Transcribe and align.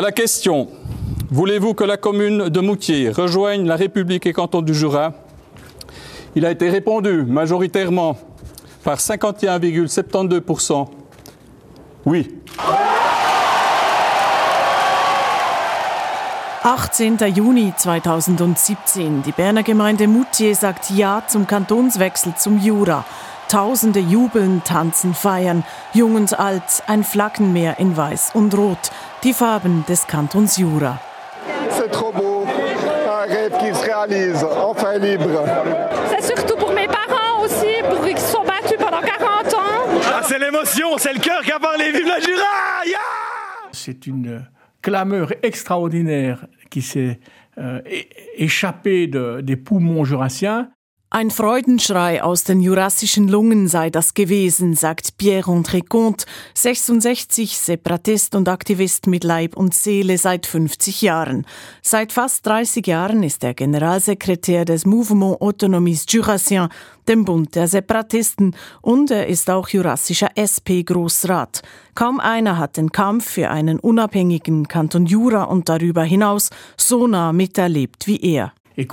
À 0.00 0.02
la 0.02 0.12
question 0.12 0.66
Voulez-vous 1.30 1.74
que 1.74 1.84
la 1.84 1.98
commune 1.98 2.48
de 2.48 2.60
Moutier 2.60 3.10
rejoigne 3.10 3.66
la 3.66 3.76
République 3.76 4.24
et 4.24 4.32
canton 4.32 4.62
du 4.62 4.72
Jura? 4.72 5.12
Il 6.34 6.46
a 6.46 6.50
été 6.50 6.70
répondu 6.70 7.26
majoritairement 7.26 8.16
par 8.82 8.96
51,72% 8.96 10.88
Oui. 12.06 12.34
18. 16.64 17.34
Juni 17.34 17.74
2017. 17.84 19.22
Die 19.22 19.32
Berner 19.32 19.62
Gemeinde 19.62 20.06
Moutier 20.06 20.54
sagt 20.54 20.88
Ja 20.88 21.22
zum 21.28 21.46
Kantonswechsel 21.46 22.32
zum 22.38 22.58
Jura. 22.58 23.04
Tausende 23.50 23.98
jubeln, 23.98 24.62
tanzen, 24.62 25.12
feiern, 25.12 25.64
jung 25.92 26.14
und 26.14 26.38
alt, 26.38 26.84
ein 26.86 27.02
Flaggenmeer 27.02 27.80
in 27.80 27.96
Weiß 27.96 28.30
und 28.32 28.56
Rot, 28.56 28.92
die 29.24 29.32
Farben 29.32 29.84
des 29.88 30.06
Kantons 30.06 30.56
Jura. 30.56 31.00
C'est 31.70 31.90
trop 31.90 32.12
beau, 32.12 32.46
un 32.46 33.26
rêve 33.26 33.58
qui 33.58 33.74
se 33.74 33.84
réalise, 33.84 34.44
enfin 34.44 34.98
libre. 34.98 35.44
C'est 36.10 36.36
surtout 36.36 36.56
pour 36.56 36.72
mes 36.72 36.86
parents 36.86 37.42
aussi, 37.42 37.82
pour 37.88 38.06
qu'ils 38.06 38.18
se 38.18 38.30
sont 38.30 38.44
battus 38.44 38.78
pendant 38.78 39.00
40 39.00 39.54
ans. 39.54 40.00
Ah, 40.14 40.20
c'est 40.22 40.38
l'émotion, 40.38 40.96
c'est 40.98 41.12
le 41.12 41.18
cœur 41.18 41.42
qui 41.42 41.50
a 41.50 41.58
parlé, 41.58 41.90
vive 41.90 42.06
la 42.06 42.20
Jura 42.20 42.86
yeah 42.86 42.98
C'est 43.72 44.06
une 44.06 44.46
clameur 44.80 45.32
extraordinaire 45.42 46.46
qui 46.70 46.82
s'est 46.82 47.18
euh, 47.58 47.80
échappée 48.36 49.08
de, 49.08 49.40
des 49.40 49.56
poumons 49.56 50.04
jurassiens. 50.04 50.68
Ein 51.12 51.32
Freudenschrei 51.32 52.22
aus 52.22 52.44
den 52.44 52.60
jurassischen 52.60 53.26
Lungen 53.26 53.66
sei 53.66 53.90
das 53.90 54.14
gewesen, 54.14 54.76
sagt 54.76 55.18
Pierre-André 55.18 55.84
Comte, 55.84 56.24
66, 56.54 57.58
Separatist 57.58 58.36
und 58.36 58.48
Aktivist 58.48 59.08
mit 59.08 59.24
Leib 59.24 59.56
und 59.56 59.74
Seele 59.74 60.18
seit 60.18 60.46
50 60.46 61.02
Jahren. 61.02 61.46
Seit 61.82 62.12
fast 62.12 62.46
30 62.46 62.86
Jahren 62.86 63.24
ist 63.24 63.42
er 63.42 63.54
Generalsekretär 63.54 64.64
des 64.64 64.86
Mouvement 64.86 65.40
Autonomies 65.40 66.04
Jurassien, 66.08 66.68
dem 67.08 67.24
Bund 67.24 67.56
der 67.56 67.66
Separatisten, 67.66 68.54
und 68.80 69.10
er 69.10 69.26
ist 69.26 69.50
auch 69.50 69.68
jurassischer 69.68 70.30
SP-Großrat. 70.36 71.62
Kaum 71.96 72.20
einer 72.20 72.56
hat 72.56 72.76
den 72.76 72.92
Kampf 72.92 73.28
für 73.28 73.50
einen 73.50 73.80
unabhängigen 73.80 74.68
Kanton 74.68 75.06
Jura 75.06 75.42
und 75.42 75.68
darüber 75.68 76.04
hinaus 76.04 76.50
so 76.76 77.08
nah 77.08 77.32
miterlebt 77.32 78.06
wie 78.06 78.20
er. 78.20 78.52
Et 78.76 78.88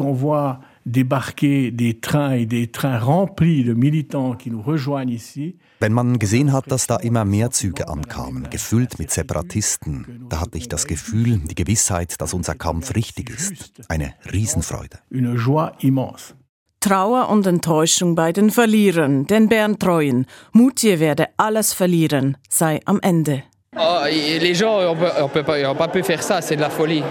débarquer 0.88 1.72
des 1.72 2.00
trains 2.00 2.32
et 2.32 2.46
des 2.46 2.68
trains 2.68 3.00
remplis 3.00 3.64
de 3.64 3.74
militants 3.74 4.34
qui 4.36 4.50
nous 4.50 4.62
rejoignent 4.62 5.10
ici. 5.10 5.58
Wenn 5.80 5.94
man 5.94 6.18
gesehen 6.18 6.52
hat, 6.52 6.72
dass 6.72 6.88
da 6.88 6.96
immer 6.98 7.26
mehr 7.26 7.52
Züge 7.52 7.88
ankamen, 7.88 8.50
gefüllt 8.50 8.98
mit 8.98 9.12
Separatisten, 9.12 10.26
da 10.30 10.42
hatte 10.42 10.58
ich 10.58 10.70
das 10.70 10.88
Gefühl, 10.88 11.40
die 11.46 11.56
Gewissheit, 11.56 12.20
dass 12.20 12.34
unser 12.34 12.56
Kampf 12.56 12.96
richtig 12.96 13.30
ist. 13.30 13.72
Eine 13.90 14.14
Riesenfreude. 14.32 14.98
Une 15.12 15.36
joie 15.36 15.74
immense. 15.80 16.34
Trauer 16.80 17.30
und 17.30 17.46
Enttäuschung 17.46 18.16
bei 18.16 18.32
den 18.32 18.50
Verlierern, 18.50 19.26
den 19.28 19.50
Berntreuen. 19.50 20.26
Moutier 20.54 21.00
werde 21.00 21.28
alles 21.38 21.74
verlieren, 21.74 22.38
sei 22.50 22.80
am 22.86 23.00
Ende. 23.02 23.44
Oh, 23.76 24.06
les 24.06 24.58
gens, 24.58 24.80
on 24.90 24.96
peut, 24.96 25.12
on 25.22 25.30
peut 25.30 25.44
pas, 25.44 25.70
on 25.70 25.76
pas 25.76 25.88
pu 25.88 26.02
faire 26.02 26.24
ça, 26.24 26.42
c'est 26.42 26.56
de 26.56 26.62
la 26.62 26.70
folie. 26.70 27.04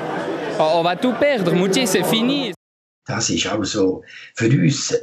On 0.59 0.83
va 0.83 0.97
tout 0.97 1.13
perdre, 1.21 1.55
Moutier, 1.55 1.87
c'est 1.87 2.05
fini. 2.05 2.56
Das 3.07 3.31
ist 3.31 3.47
also 3.47 4.03
für 4.35 4.49
uns, 4.49 4.95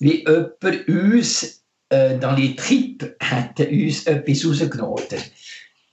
wie 0.00 0.24
jemand 0.24 0.88
uns 0.88 1.62
äh, 1.90 2.18
dans 2.18 2.38
les 2.38 2.56
tripes 2.56 3.10
hat 3.20 3.60
uns 3.60 4.06
etwas 4.06 4.46
rausgenommen, 4.46 5.04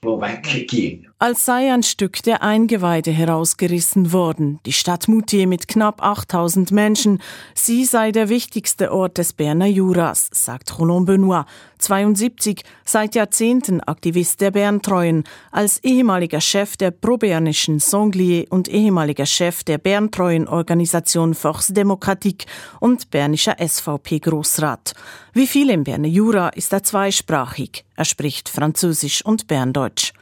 wo 0.01 0.19
wegging. 0.21 1.07
Als 1.19 1.45
sei 1.45 1.73
ein 1.73 1.81
Stück 1.81 2.21
der 2.21 2.43
Eingeweide 2.43 3.09
herausgerissen 3.09 4.13
worden. 4.13 4.59
Die 4.67 4.71
Stadt 4.73 5.07
Moutier 5.07 5.47
mit 5.47 5.67
knapp 5.67 6.03
8000 6.03 6.71
Menschen. 6.71 7.23
Sie 7.55 7.85
sei 7.85 8.11
der 8.11 8.29
wichtigste 8.29 8.93
Ort 8.93 9.17
des 9.17 9.33
Berner 9.33 9.65
Juras, 9.65 10.29
sagt 10.31 10.77
Roland 10.77 11.07
Benoit, 11.07 11.45
72, 11.79 12.61
seit 12.85 13.15
Jahrzehnten 13.15 13.81
Aktivist 13.81 14.41
der 14.41 14.51
Berntreuen, 14.51 15.23
als 15.51 15.83
ehemaliger 15.83 16.39
Chef 16.39 16.77
der 16.77 16.91
probernischen 16.91 17.79
Sanglier 17.79 18.45
und 18.51 18.67
ehemaliger 18.67 19.25
Chef 19.25 19.63
der 19.63 19.79
Berntreuen 19.79 20.47
Organisation 20.47 21.33
Force 21.33 21.73
Démocratique 21.73 22.45
und 22.79 23.09
bernischer 23.09 23.55
SVP-Großrat. 23.57 24.93
Wie 25.33 25.47
viele 25.47 25.73
im 25.73 25.83
Berner 25.83 26.09
Jura 26.09 26.49
ist 26.49 26.73
er 26.73 26.83
zweisprachig. 26.83 27.85
Er 27.95 28.05
spricht 28.05 28.49
Französisch 28.49 29.25
und 29.25 29.47
Berndeutsch. 29.47 30.13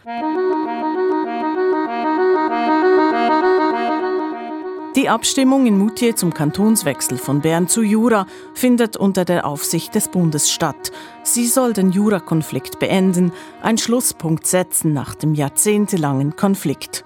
Die 4.95 5.09
Abstimmung 5.09 5.65
in 5.65 5.77
Moutier 5.77 6.15
zum 6.15 6.33
Kantonswechsel 6.33 7.17
von 7.17 7.41
Bern 7.41 7.67
zu 7.67 7.81
Jura 7.83 8.27
findet 8.53 8.95
unter 8.95 9.25
der 9.25 9.45
Aufsicht 9.45 9.93
des 9.93 10.07
Bundes 10.07 10.49
statt. 10.49 10.93
Sie 11.21 11.47
soll 11.47 11.73
den 11.73 11.91
Jura-Konflikt 11.91 12.79
beenden, 12.79 13.33
einen 13.61 13.77
Schlusspunkt 13.77 14.47
setzen 14.47 14.93
nach 14.93 15.13
dem 15.13 15.35
jahrzehntelangen 15.35 16.37
Konflikt. 16.37 17.03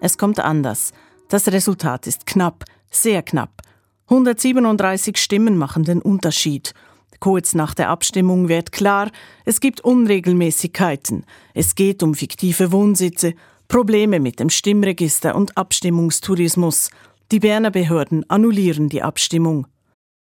Es 0.00 0.16
kommt 0.16 0.38
anders. 0.38 0.92
Das 1.28 1.48
Resultat 1.48 2.06
ist 2.06 2.24
knapp, 2.24 2.66
sehr 2.92 3.24
knapp. 3.24 3.62
137 4.10 5.16
Stimmen 5.16 5.58
machen 5.58 5.82
den 5.82 6.00
Unterschied. 6.00 6.72
Kurz 7.18 7.52
nach 7.56 7.74
der 7.74 7.88
Abstimmung 7.88 8.48
wird 8.48 8.70
klar, 8.70 9.10
es 9.44 9.58
gibt 9.58 9.80
Unregelmäßigkeiten. 9.80 11.26
Es 11.52 11.74
geht 11.74 12.04
um 12.04 12.14
fiktive 12.14 12.70
Wohnsitze, 12.70 13.34
Probleme 13.66 14.20
mit 14.20 14.38
dem 14.38 14.50
Stimmregister 14.50 15.34
und 15.34 15.56
Abstimmungstourismus. 15.56 16.90
Die 17.34 17.40
Berner 17.40 17.72
Behörden 17.72 18.24
annullieren 18.30 18.88
die 18.88 19.02
Abstimmung. 19.02 19.66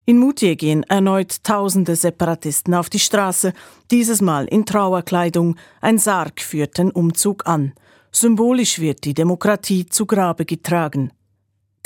In 0.06 0.20
Moutier 0.20 0.56
gehen 0.56 0.84
erneut 0.84 1.44
tausende 1.44 1.96
Separatisten 1.96 2.76
auf 2.76 2.88
die 2.88 3.00
Straße, 3.00 3.54
dieses 3.90 4.22
Mal 4.22 4.46
in 4.46 4.64
Trauerkleidung. 4.64 5.56
Ein 5.82 5.98
Sarg 5.98 6.40
führt 6.40 6.78
den 6.78 6.92
Umzug 6.92 7.48
an. 7.48 7.74
Symbolisch 8.12 8.78
wird 8.78 9.06
die 9.06 9.16
Demokratie 9.16 9.88
zu 9.88 10.06
Grabe 10.06 10.46
getragen. 10.46 11.12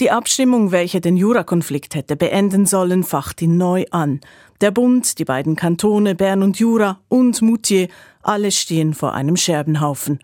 Die 0.02 0.12
Abstimmung, 0.12 0.74
welche 0.74 1.00
den 1.00 1.16
Jura-Konflikt 1.16 1.96
hätte 1.96 2.18
beenden 2.18 2.66
sollen, 2.66 3.06
facht 3.06 3.42
ihn 3.42 3.56
neu 3.56 3.86
an. 3.92 4.20
Der 4.60 4.72
Bund, 4.72 5.20
die 5.20 5.26
beiden 5.26 5.56
Kantone 5.56 6.16
Bern 6.16 6.44
und 6.44 6.60
Jura 6.60 7.00
und 7.08 7.42
Moutier, 7.42 7.88
alle 8.24 8.52
stehen 8.52 8.94
vor 8.94 9.14
einem 9.14 9.38
Scherbenhaufen. 9.38 10.20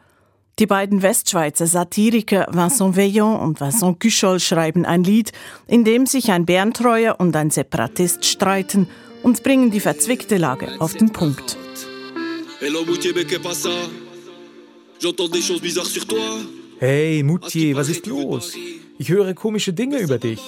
Die 0.60 0.68
beiden 0.68 1.02
Westschweizer 1.02 1.68
Satiriker 1.68 2.48
Vincent 2.52 2.98
Veillon 2.98 3.40
und 3.40 3.62
Vincent 3.62 3.98
Cuchol 4.02 4.42
schreiben 4.42 4.84
ein 4.86 5.06
Lied, 5.06 5.32
in 5.68 5.86
dem 5.86 6.06
sich 6.06 6.32
ein 6.32 6.46
Bärentreuer 6.46 7.16
und 7.18 7.34
ein 7.38 7.50
Separatist 7.50 8.26
streiten 8.26 8.90
und 9.24 9.42
bringen 9.44 9.72
die 9.72 9.80
verzwickte 9.80 10.36
Lage 10.36 10.76
auf 10.80 10.96
den 10.96 11.14
Punkt. 11.14 11.58
Hey, 16.80 17.24
Moutier, 17.24 17.76
was 17.78 17.88
ist 17.88 18.06
los? 18.06 18.54
Ich 18.98 19.08
höre 19.08 19.34
komische 19.34 19.72
Dinge 19.72 20.00
über 20.00 20.18
dich. 20.18 20.42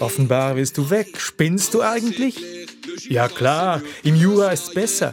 Offenbar 0.00 0.56
willst 0.56 0.78
du 0.78 0.88
weg. 0.88 1.18
Spinnst 1.18 1.74
du 1.74 1.82
eigentlich? 1.82 2.40
Ja 3.06 3.28
klar, 3.28 3.82
im 4.02 4.16
Jura 4.16 4.50
ist's 4.50 4.72
besser. 4.72 5.10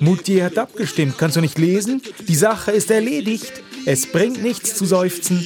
Moutier 0.00 0.44
hat 0.44 0.58
abgestimmt, 0.58 1.18
kannst 1.18 1.36
du 1.36 1.40
nicht 1.40 1.58
lesen? 1.58 2.02
Die 2.26 2.34
Sache 2.34 2.72
ist 2.72 2.90
erledigt. 2.90 3.63
Es 3.86 4.10
bringt 4.10 4.42
nichts 4.42 4.76
zu 4.76 4.86
seufzen. 4.86 5.44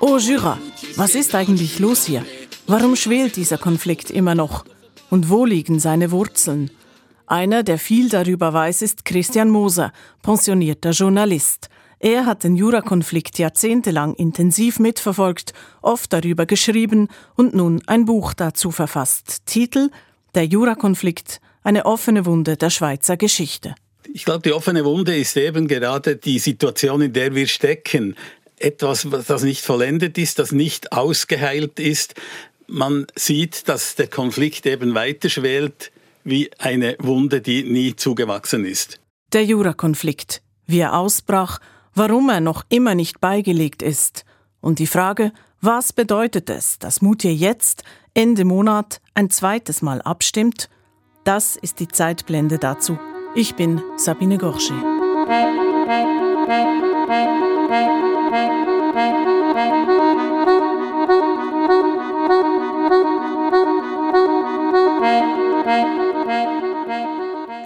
Oh 0.00 0.18
Jura, 0.18 0.58
was 0.96 1.14
ist 1.14 1.34
eigentlich 1.34 1.78
los 1.80 2.04
hier? 2.04 2.24
Warum 2.68 2.94
schwelt 2.94 3.36
dieser 3.36 3.58
Konflikt 3.58 4.10
immer 4.10 4.34
noch? 4.34 4.64
Und 5.10 5.28
wo 5.28 5.44
liegen 5.44 5.80
seine 5.80 6.10
Wurzeln? 6.12 6.70
Einer, 7.26 7.64
der 7.64 7.78
viel 7.78 8.08
darüber 8.08 8.52
weiß, 8.52 8.82
ist 8.82 9.04
Christian 9.04 9.50
Moser, 9.50 9.92
pensionierter 10.22 10.90
Journalist. 10.90 11.68
Er 11.98 12.26
hat 12.26 12.44
den 12.44 12.54
Jura-Konflikt 12.54 13.38
jahrzehntelang 13.38 14.14
intensiv 14.14 14.78
mitverfolgt, 14.78 15.52
oft 15.82 16.12
darüber 16.12 16.46
geschrieben 16.46 17.08
und 17.34 17.54
nun 17.54 17.82
ein 17.86 18.04
Buch 18.04 18.34
dazu 18.34 18.70
verfasst. 18.70 19.46
Titel 19.46 19.90
Der 20.34 20.44
Jura-Konflikt, 20.44 21.40
eine 21.64 21.86
offene 21.86 22.26
Wunde 22.26 22.56
der 22.56 22.70
Schweizer 22.70 23.16
Geschichte. 23.16 23.74
Ich 24.12 24.24
glaube, 24.24 24.42
die 24.42 24.52
offene 24.52 24.84
Wunde 24.84 25.16
ist 25.16 25.36
eben 25.36 25.68
gerade 25.68 26.16
die 26.16 26.38
Situation, 26.38 27.02
in 27.02 27.12
der 27.12 27.34
wir 27.34 27.46
stecken. 27.46 28.16
Etwas, 28.58 29.06
das 29.26 29.42
nicht 29.42 29.64
vollendet 29.64 30.18
ist, 30.18 30.38
das 30.38 30.52
nicht 30.52 30.92
ausgeheilt 30.92 31.78
ist. 31.78 32.14
Man 32.66 33.06
sieht, 33.14 33.68
dass 33.68 33.94
der 33.94 34.08
Konflikt 34.08 34.66
eben 34.66 34.94
weiterschwelt 34.94 35.92
wie 36.24 36.50
eine 36.58 36.96
Wunde, 36.98 37.40
die 37.40 37.62
nie 37.62 37.94
zugewachsen 37.94 38.64
ist. 38.64 38.98
Der 39.32 39.44
Jura-Konflikt, 39.44 40.42
wie 40.66 40.80
er 40.80 40.96
ausbrach, 40.96 41.60
warum 41.94 42.28
er 42.28 42.40
noch 42.40 42.64
immer 42.68 42.94
nicht 42.94 43.20
beigelegt 43.20 43.82
ist. 43.82 44.24
Und 44.60 44.78
die 44.78 44.86
Frage, 44.86 45.32
was 45.60 45.92
bedeutet 45.92 46.50
es, 46.50 46.78
dass 46.78 47.02
Moutier 47.02 47.34
jetzt, 47.34 47.84
Ende 48.14 48.44
Monat, 48.44 49.00
ein 49.14 49.30
zweites 49.30 49.82
Mal 49.82 50.02
abstimmt? 50.02 50.68
Das 51.24 51.56
ist 51.56 51.80
die 51.80 51.88
Zeitblende 51.88 52.58
dazu. 52.58 52.98
Ich 53.38 53.54
bin 53.54 53.82
Sabine 53.96 54.38
Gorsche. 54.38 54.72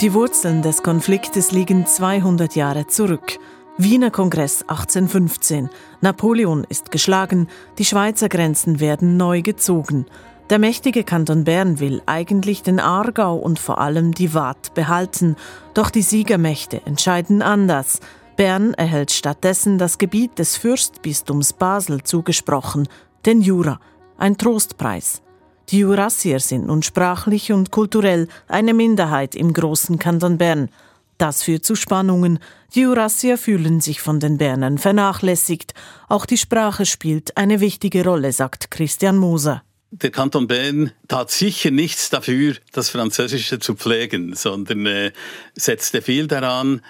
Die 0.01 0.13
Wurzeln 0.13 0.63
des 0.63 0.83
Konfliktes 0.83 1.53
liegen 1.53 1.87
200 1.87 2.57
Jahre 2.57 2.89
zurück. 2.89 3.39
Wiener 3.79 4.11
Kongress 4.11 4.63
1815. 4.63 5.71
Napoleon 6.01 6.65
ist 6.69 6.91
geschlagen, 6.91 7.47
die 7.79 7.85
Schweizer 7.85 8.29
Grenzen 8.29 8.81
werden 8.81 9.17
neu 9.17 9.41
gezogen. 9.41 10.07
Der 10.51 10.59
mächtige 10.59 11.05
Kanton 11.05 11.45
Bern 11.45 11.79
will 11.79 12.03
eigentlich 12.07 12.65
den 12.65 12.81
Aargau 12.81 13.37
und 13.37 13.61
vor 13.61 13.81
allem 13.81 14.13
die 14.13 14.35
Waadt 14.35 14.75
behalten, 14.75 15.37
doch 15.75 15.91
die 15.91 16.03
Siegermächte 16.03 16.85
entscheiden 16.87 17.41
anders. 17.41 18.01
Bern 18.35 18.75
erhält 18.75 19.13
stattdessen 19.13 19.79
das 19.79 19.97
Gebiet 19.99 20.41
des 20.41 20.57
Fürstbistums 20.57 21.53
Basel 21.53 22.03
zugesprochen, 22.03 22.89
den 23.27 23.43
Jura, 23.43 23.79
ein 24.19 24.39
Trostpreis. 24.39 25.23
Die 25.69 25.79
Jurassier 25.79 26.41
sind 26.41 26.67
nun 26.67 26.83
sprachlich 26.83 27.53
und 27.53 27.71
kulturell 27.71 28.27
eine 28.49 28.75
Minderheit 28.75 29.37
im 29.37 29.53
großen 29.53 30.01
Kanton 30.01 30.37
Bern. 30.37 30.69
Das 31.17 31.45
führt 31.45 31.65
zu 31.65 31.77
Spannungen. 31.77 32.41
Die 32.75 32.81
Jurassier 32.81 33.39
fühlen 33.39 33.81
sich 33.81 34.01
von 34.01 34.19
den 34.19 34.37
Bernern 34.37 34.79
vernachlässigt. 34.79 35.75
Auch 36.09 36.27
die 36.27 36.39
Sprache 36.39 36.87
spielt 36.87 37.37
eine 37.37 37.61
wichtige 37.61 38.03
Rolle, 38.03 38.33
sagt 38.33 38.73
Christian 38.73 39.17
Moser. 39.17 39.63
Der 39.93 40.11
Kanton 40.11 40.47
Bern 40.47 40.93
tat 41.09 41.33
sicher 41.33 41.73
nichts 41.73 42.11
dafür, 42.11 42.55
das 42.73 42.91
Französische 42.91 43.59
zu 43.59 43.75
pflegen, 43.75 44.37
sondern 44.37 44.87
äh, 44.87 45.13
setzte 45.57 46.01
viel 46.01 46.29
daran, 46.29 46.81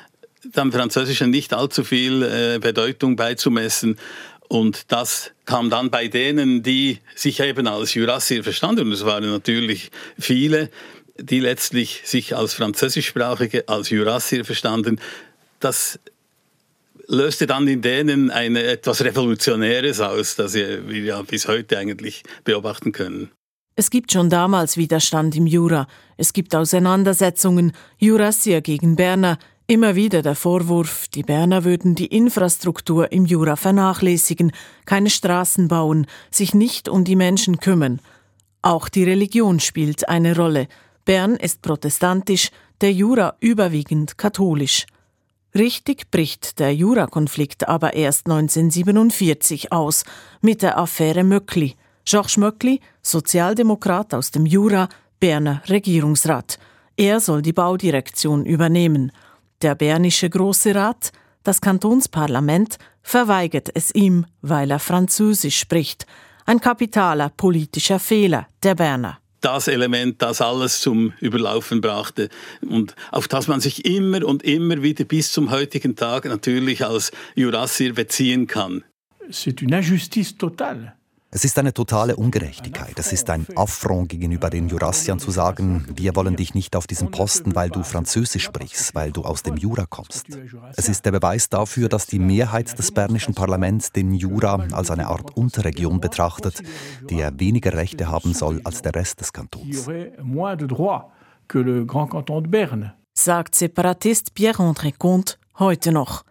dem 0.44 0.70
Französischen 0.70 1.30
nicht 1.30 1.54
allzu 1.54 1.82
viel 1.82 2.22
äh, 2.22 2.58
Bedeutung 2.58 3.16
beizumessen. 3.16 3.98
Und 4.48 4.92
das 4.92 5.30
kam 5.46 5.70
dann 5.70 5.90
bei 5.90 6.08
denen, 6.08 6.62
die 6.62 6.98
sich 7.14 7.40
eben 7.40 7.66
als 7.66 7.94
Jurassier 7.94 8.44
verstanden, 8.44 8.88
und 8.88 8.92
es 8.92 9.04
waren 9.06 9.30
natürlich 9.30 9.90
viele, 10.18 10.70
die 11.18 11.40
letztlich 11.40 12.02
sich 12.04 12.36
als 12.36 12.52
Französischsprachige, 12.52 13.68
als 13.68 13.90
Jurassier 13.90 14.44
verstanden, 14.44 15.00
das 15.58 16.00
löste 17.10 17.46
dann 17.46 17.66
in 17.68 17.82
denen 17.82 18.30
eine 18.30 18.62
etwas 18.62 19.04
Revolutionäres 19.04 20.00
aus, 20.00 20.36
das 20.36 20.54
wir 20.54 21.02
ja 21.02 21.20
bis 21.22 21.48
heute 21.48 21.78
eigentlich 21.78 22.22
beobachten 22.44 22.92
können. 22.92 23.30
Es 23.76 23.90
gibt 23.90 24.12
schon 24.12 24.30
damals 24.30 24.76
Widerstand 24.76 25.36
im 25.36 25.46
Jura. 25.46 25.86
Es 26.16 26.32
gibt 26.32 26.54
Auseinandersetzungen, 26.54 27.72
Jurassier 27.98 28.60
gegen 28.60 28.96
Berner, 28.96 29.38
Immer 29.70 29.94
wieder 29.94 30.20
der 30.20 30.34
Vorwurf, 30.34 31.06
die 31.06 31.22
Berner 31.22 31.62
würden 31.62 31.94
die 31.94 32.06
Infrastruktur 32.06 33.12
im 33.12 33.24
Jura 33.24 33.54
vernachlässigen, 33.54 34.50
keine 34.84 35.10
Straßen 35.10 35.68
bauen, 35.68 36.08
sich 36.28 36.54
nicht 36.54 36.88
um 36.88 37.04
die 37.04 37.14
Menschen 37.14 37.60
kümmern. 37.60 38.00
Auch 38.62 38.88
die 38.88 39.04
Religion 39.04 39.60
spielt 39.60 40.08
eine 40.08 40.34
Rolle. 40.34 40.66
Bern 41.04 41.36
ist 41.36 41.62
protestantisch, 41.62 42.50
der 42.80 42.92
Jura 42.92 43.36
überwiegend 43.38 44.18
katholisch. 44.18 44.86
Richtig 45.54 46.10
bricht 46.10 46.60
der 46.60 46.74
Jura-Konflikt 46.74 47.68
aber 47.68 47.94
erst 47.94 48.26
1947 48.26 49.72
aus 49.72 50.04
mit 50.40 50.62
der 50.62 50.78
Affäre 50.78 51.24
Möckli. 51.24 51.74
Georges 52.04 52.36
Möckli, 52.36 52.80
Sozialdemokrat 53.02 54.14
aus 54.14 54.30
dem 54.30 54.46
Jura, 54.46 54.88
Berner 55.18 55.62
Regierungsrat. 55.68 56.58
Er 56.96 57.18
soll 57.20 57.42
die 57.42 57.52
Baudirektion 57.52 58.46
übernehmen. 58.46 59.12
Der 59.60 59.74
Bernische 59.74 60.30
Große 60.30 60.74
Rat, 60.74 61.12
das 61.42 61.60
Kantonsparlament, 61.60 62.78
verweigert 63.02 63.70
es 63.74 63.94
ihm, 63.94 64.26
weil 64.42 64.70
er 64.70 64.78
Französisch 64.78 65.58
spricht. 65.58 66.06
Ein 66.46 66.60
kapitaler 66.60 67.28
politischer 67.28 67.98
Fehler 67.98 68.46
der 68.62 68.76
Berner 68.76 69.20
das 69.40 69.68
Element, 69.68 70.22
das 70.22 70.40
alles 70.40 70.80
zum 70.80 71.12
Überlaufen 71.20 71.80
brachte 71.80 72.28
und 72.62 72.94
auf 73.10 73.28
das 73.28 73.48
man 73.48 73.60
sich 73.60 73.84
immer 73.84 74.24
und 74.24 74.42
immer 74.42 74.82
wieder 74.82 75.04
bis 75.04 75.32
zum 75.32 75.50
heutigen 75.50 75.96
Tag 75.96 76.24
natürlich 76.24 76.84
als 76.84 77.12
Jurassier 77.34 77.94
beziehen 77.94 78.46
kann. 78.46 78.84
C'est 79.30 79.62
une 79.62 79.76
injustice 79.76 80.36
totale. 80.36 80.99
Es 81.32 81.44
ist 81.44 81.56
eine 81.60 81.72
totale 81.72 82.16
Ungerechtigkeit. 82.16 82.98
Es 82.98 83.12
ist 83.12 83.30
ein 83.30 83.46
Affront 83.54 84.08
gegenüber 84.08 84.50
den 84.50 84.68
Jurassiern 84.68 85.20
zu 85.20 85.30
sagen, 85.30 85.86
wir 85.94 86.16
wollen 86.16 86.34
dich 86.34 86.54
nicht 86.54 86.74
auf 86.74 86.88
diesen 86.88 87.12
Posten, 87.12 87.54
weil 87.54 87.70
du 87.70 87.84
Französisch 87.84 88.42
sprichst, 88.42 88.96
weil 88.96 89.12
du 89.12 89.22
aus 89.22 89.44
dem 89.44 89.56
Jura 89.56 89.86
kommst. 89.88 90.26
Es 90.76 90.88
ist 90.88 91.04
der 91.04 91.12
Beweis 91.12 91.48
dafür, 91.48 91.88
dass 91.88 92.06
die 92.06 92.18
Mehrheit 92.18 92.76
des 92.76 92.90
bernischen 92.90 93.34
Parlaments 93.34 93.92
den 93.92 94.12
Jura 94.12 94.66
als 94.72 94.90
eine 94.90 95.06
Art 95.06 95.36
Unterregion 95.36 96.00
betrachtet, 96.00 96.62
der 97.08 97.38
weniger 97.38 97.74
Rechte 97.74 98.08
haben 98.08 98.34
soll 98.34 98.60
als 98.64 98.82
der 98.82 98.96
Rest 98.96 99.20
des 99.20 99.32
Kantons. 99.32 99.86
Sagt 103.14 103.54
Separatist 103.54 104.34
Pierre-André 104.34 104.94
Comte 104.98 105.36
heute 105.58 105.92
noch. 105.92 106.24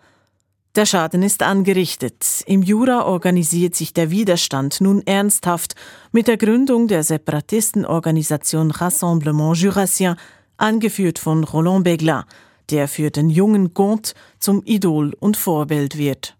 Der 0.80 0.86
Schaden 0.86 1.24
ist 1.24 1.44
angerichtet. 1.44 2.42
Im 2.46 2.62
Jura 2.64 3.04
organisiert 3.06 3.76
sich 3.76 3.92
der 3.92 4.12
Widerstand 4.12 4.80
nun 4.80 5.06
ernsthaft 5.06 5.76
mit 6.14 6.30
der 6.30 6.38
Gründung 6.38 6.88
der 6.88 7.04
Separatistenorganisation 7.04 8.72
Rassemblement 8.72 9.58
Jurassien, 9.58 10.16
angeführt 10.56 11.20
von 11.20 11.44
Roland 11.44 11.84
Beglin, 11.84 12.24
der 12.70 12.88
für 12.88 13.12
den 13.12 13.30
jungen 13.30 13.74
Comte 13.74 14.14
zum 14.40 14.62
Idol 14.64 15.12
und 15.20 15.36
Vorbild 15.36 15.98
wird. 15.98 16.38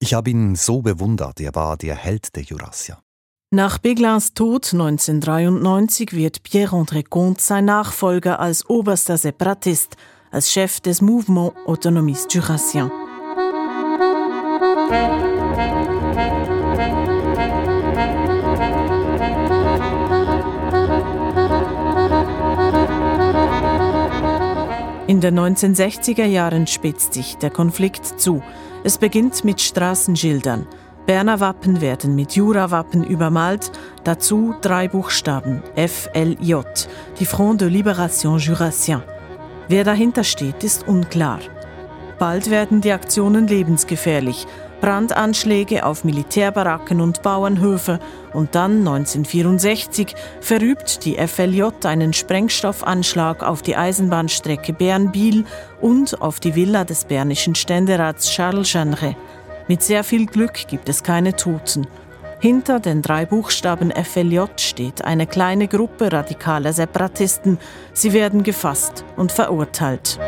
Ich 0.00 0.14
habe 0.14 0.30
ihn 0.30 0.56
so 0.56 0.82
bewundert, 0.82 1.40
er 1.40 1.54
war 1.54 1.76
der 1.76 1.94
Held 1.94 2.34
der 2.34 2.42
Jurassier. 2.42 2.98
Nach 3.52 3.78
Beglins 3.78 4.34
Tod 4.34 4.72
1993 4.72 6.14
wird 6.14 6.42
Pierre-André 6.42 7.08
Comte 7.08 7.40
sein 7.40 7.66
Nachfolger 7.66 8.40
als 8.40 8.68
oberster 8.68 9.16
Separatist, 9.16 9.96
als 10.32 10.50
Chef 10.50 10.80
des 10.80 11.00
Mouvement 11.00 11.52
Autonomiste 11.64 12.38
Jurassien. 12.38 12.90
In 25.06 25.20
den 25.20 25.38
1960er 25.38 26.24
Jahren 26.24 26.66
spitzt 26.66 27.14
sich 27.14 27.36
der 27.36 27.50
Konflikt 27.50 28.20
zu. 28.20 28.42
Es 28.82 28.98
beginnt 28.98 29.44
mit 29.44 29.60
Straßenschildern. 29.60 30.66
Berner 31.06 31.38
Wappen 31.38 31.80
werden 31.80 32.16
mit 32.16 32.32
Jura-Wappen 32.32 33.04
übermalt, 33.04 33.70
dazu 34.02 34.56
drei 34.60 34.88
Buchstaben 34.88 35.62
FLJ, 35.76 36.56
die 37.20 37.26
Front 37.26 37.60
de 37.60 37.68
Libération 37.68 38.40
Jurassien. 38.40 39.04
Wer 39.68 39.84
dahinter 39.84 40.24
steht, 40.24 40.64
ist 40.64 40.88
unklar. 40.88 41.38
Bald 42.18 42.50
werden 42.50 42.80
die 42.80 42.90
Aktionen 42.90 43.46
lebensgefährlich. 43.46 44.48
Brandanschläge 44.80 45.86
auf 45.86 46.02
Militärbaracken 46.02 47.00
und 47.00 47.22
Bauernhöfe 47.22 48.00
und 48.32 48.56
dann 48.56 48.78
1964 48.80 50.12
verübt 50.40 51.04
die 51.04 51.14
FLJ 51.14 51.84
einen 51.84 52.14
Sprengstoffanschlag 52.14 53.44
auf 53.44 53.62
die 53.62 53.76
Eisenbahnstrecke 53.76 54.72
Bern-Biel 54.72 55.44
und 55.80 56.20
auf 56.20 56.40
die 56.40 56.56
Villa 56.56 56.84
des 56.84 57.04
bernischen 57.04 57.54
Ständerats 57.54 58.28
Charles 58.28 58.72
Jeanneret. 58.72 59.16
Mit 59.68 59.82
sehr 59.82 60.04
viel 60.04 60.26
Glück 60.26 60.68
gibt 60.68 60.88
es 60.88 61.02
keine 61.02 61.34
Toten. 61.34 61.86
Hinter 62.38 62.78
den 62.78 63.02
drei 63.02 63.24
Buchstaben 63.26 63.90
FLJ 63.90 64.44
steht 64.58 65.04
eine 65.04 65.26
kleine 65.26 65.66
Gruppe 65.66 66.12
radikaler 66.12 66.72
Separatisten. 66.72 67.58
Sie 67.92 68.12
werden 68.12 68.42
gefasst 68.42 69.04
und 69.16 69.32
verurteilt. 69.32 70.20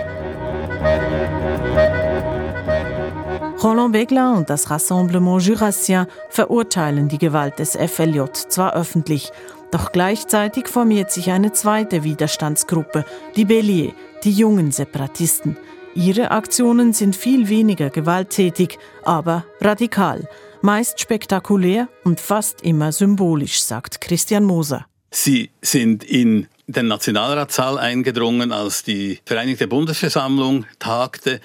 Roland 3.62 3.92
Begler 3.92 4.34
und 4.36 4.50
das 4.50 4.70
Rassemblement 4.70 5.42
Jurassien 5.42 6.06
verurteilen 6.30 7.08
die 7.08 7.18
Gewalt 7.18 7.58
des 7.58 7.76
FLJ 7.76 8.22
zwar 8.48 8.74
öffentlich, 8.74 9.30
doch 9.70 9.92
gleichzeitig 9.92 10.68
formiert 10.68 11.10
sich 11.10 11.30
eine 11.30 11.52
zweite 11.52 12.02
Widerstandsgruppe, 12.04 13.04
die 13.36 13.44
Bélier, 13.44 13.92
die 14.24 14.32
jungen 14.32 14.70
Separatisten. 14.70 15.56
Ihre 15.98 16.30
Aktionen 16.30 16.92
sind 16.92 17.16
viel 17.16 17.48
weniger 17.48 17.90
gewalttätig, 17.90 18.78
aber 19.02 19.44
radikal, 19.60 20.28
meist 20.62 21.00
spektakulär 21.00 21.88
und 22.04 22.20
fast 22.20 22.62
immer 22.62 22.92
symbolisch, 22.92 23.60
sagt 23.60 24.00
Christian 24.00 24.44
Moser. 24.44 24.86
Sie 25.10 25.50
sind 25.60 26.04
in 26.04 26.46
den 26.68 26.86
Nationalratssaal 26.86 27.78
eingedrungen, 27.78 28.52
als 28.52 28.84
die 28.84 29.18
Vereinigte 29.24 29.66
Bundesversammlung 29.66 30.66
tagte. 30.78 31.40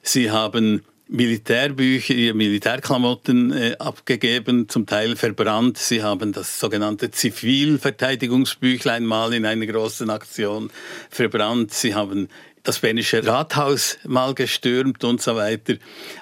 Sie 0.00 0.30
haben 0.30 0.86
Militärbücher, 1.08 2.14
ihre 2.14 2.34
Militärklamotten 2.34 3.52
äh, 3.52 3.76
abgegeben, 3.78 4.70
zum 4.70 4.86
Teil 4.86 5.16
verbrannt. 5.16 5.76
Sie 5.76 6.02
haben 6.02 6.32
das 6.32 6.58
sogenannte 6.58 7.10
Zivilverteidigungsbüchlein 7.10 9.04
mal 9.04 9.34
in 9.34 9.44
einer 9.44 9.66
großen 9.66 10.08
Aktion 10.08 10.70
verbrannt. 11.10 11.74
Sie 11.74 11.94
haben 11.94 12.28
das 12.68 12.80
Bernische 12.80 13.26
Rathaus 13.26 13.96
mal 14.04 14.34
gestürmt 14.34 15.02
und 15.02 15.22
so 15.22 15.34
weiter. 15.34 15.76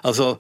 Also 0.05 0.39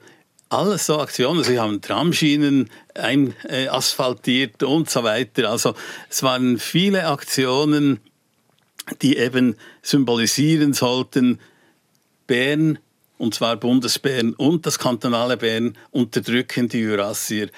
alles 0.49 0.87
so 0.87 1.01
Aktionen. 1.01 1.43
Sie 1.43 1.59
haben 1.59 1.83
Tramschienen 1.83 2.71
ein, 2.95 3.35
äh, 3.49 3.67
asphaltiert 3.67 4.63
und 4.63 4.89
so 4.89 5.03
weiter. 5.03 5.51
Also 5.51 5.75
es 6.09 6.23
waren 6.23 6.61
viele 6.61 7.09
Aktionen, 7.09 7.99
die 9.03 9.17
eben 9.17 9.57
symbolisieren 9.83 10.75
sollten, 10.75 11.41
Bern, 12.29 12.79
und 13.19 13.35
zwar 13.35 13.57
Bundesbären 13.57 14.33
und 14.35 14.65
das 14.65 14.79
kantonale 14.79 15.37
Bern 15.37 15.77
unterdrücken 15.91 16.69
die 16.69 16.83
Jurassier, 16.83 17.51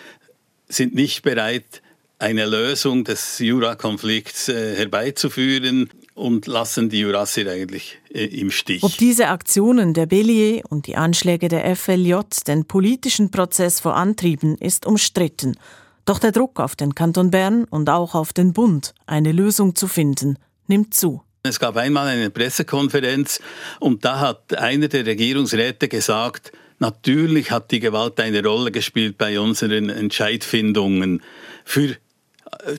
sind 0.68 0.94
nicht 0.94 1.20
bereit, 1.20 1.82
eine 2.18 2.46
Lösung 2.46 3.04
des 3.04 3.40
Jura-Konflikts 3.40 4.48
äh, 4.48 4.74
herbeizuführen 4.74 5.90
und 6.18 6.46
lassen 6.46 6.88
die 6.88 7.00
Jurassier 7.00 7.50
eigentlich 7.50 7.98
äh, 8.12 8.24
im 8.24 8.50
Stich. 8.50 8.82
Ob 8.82 8.96
diese 8.96 9.28
Aktionen 9.28 9.94
der 9.94 10.06
Bellier 10.06 10.62
und 10.68 10.86
die 10.86 10.96
Anschläge 10.96 11.48
der 11.48 11.76
FLJ 11.76 12.16
den 12.46 12.64
politischen 12.64 13.30
Prozess 13.30 13.80
vorantrieben, 13.80 14.56
ist 14.58 14.84
umstritten. 14.84 15.56
Doch 16.04 16.18
der 16.18 16.32
Druck 16.32 16.60
auf 16.60 16.74
den 16.74 16.94
Kanton 16.94 17.30
Bern 17.30 17.64
und 17.64 17.88
auch 17.88 18.14
auf 18.14 18.32
den 18.32 18.52
Bund, 18.52 18.94
eine 19.06 19.32
Lösung 19.32 19.74
zu 19.74 19.86
finden, 19.86 20.38
nimmt 20.66 20.94
zu. 20.94 21.22
Es 21.42 21.60
gab 21.60 21.76
einmal 21.76 22.08
eine 22.08 22.30
Pressekonferenz 22.30 23.40
und 23.78 24.04
da 24.04 24.18
hat 24.18 24.54
einer 24.54 24.88
der 24.88 25.06
Regierungsräte 25.06 25.88
gesagt, 25.88 26.52
natürlich 26.78 27.50
hat 27.50 27.70
die 27.70 27.80
Gewalt 27.80 28.18
eine 28.20 28.42
Rolle 28.42 28.72
gespielt 28.72 29.18
bei 29.18 29.38
unseren 29.38 29.88
Entscheidfindungen 29.88 31.22
für 31.64 31.96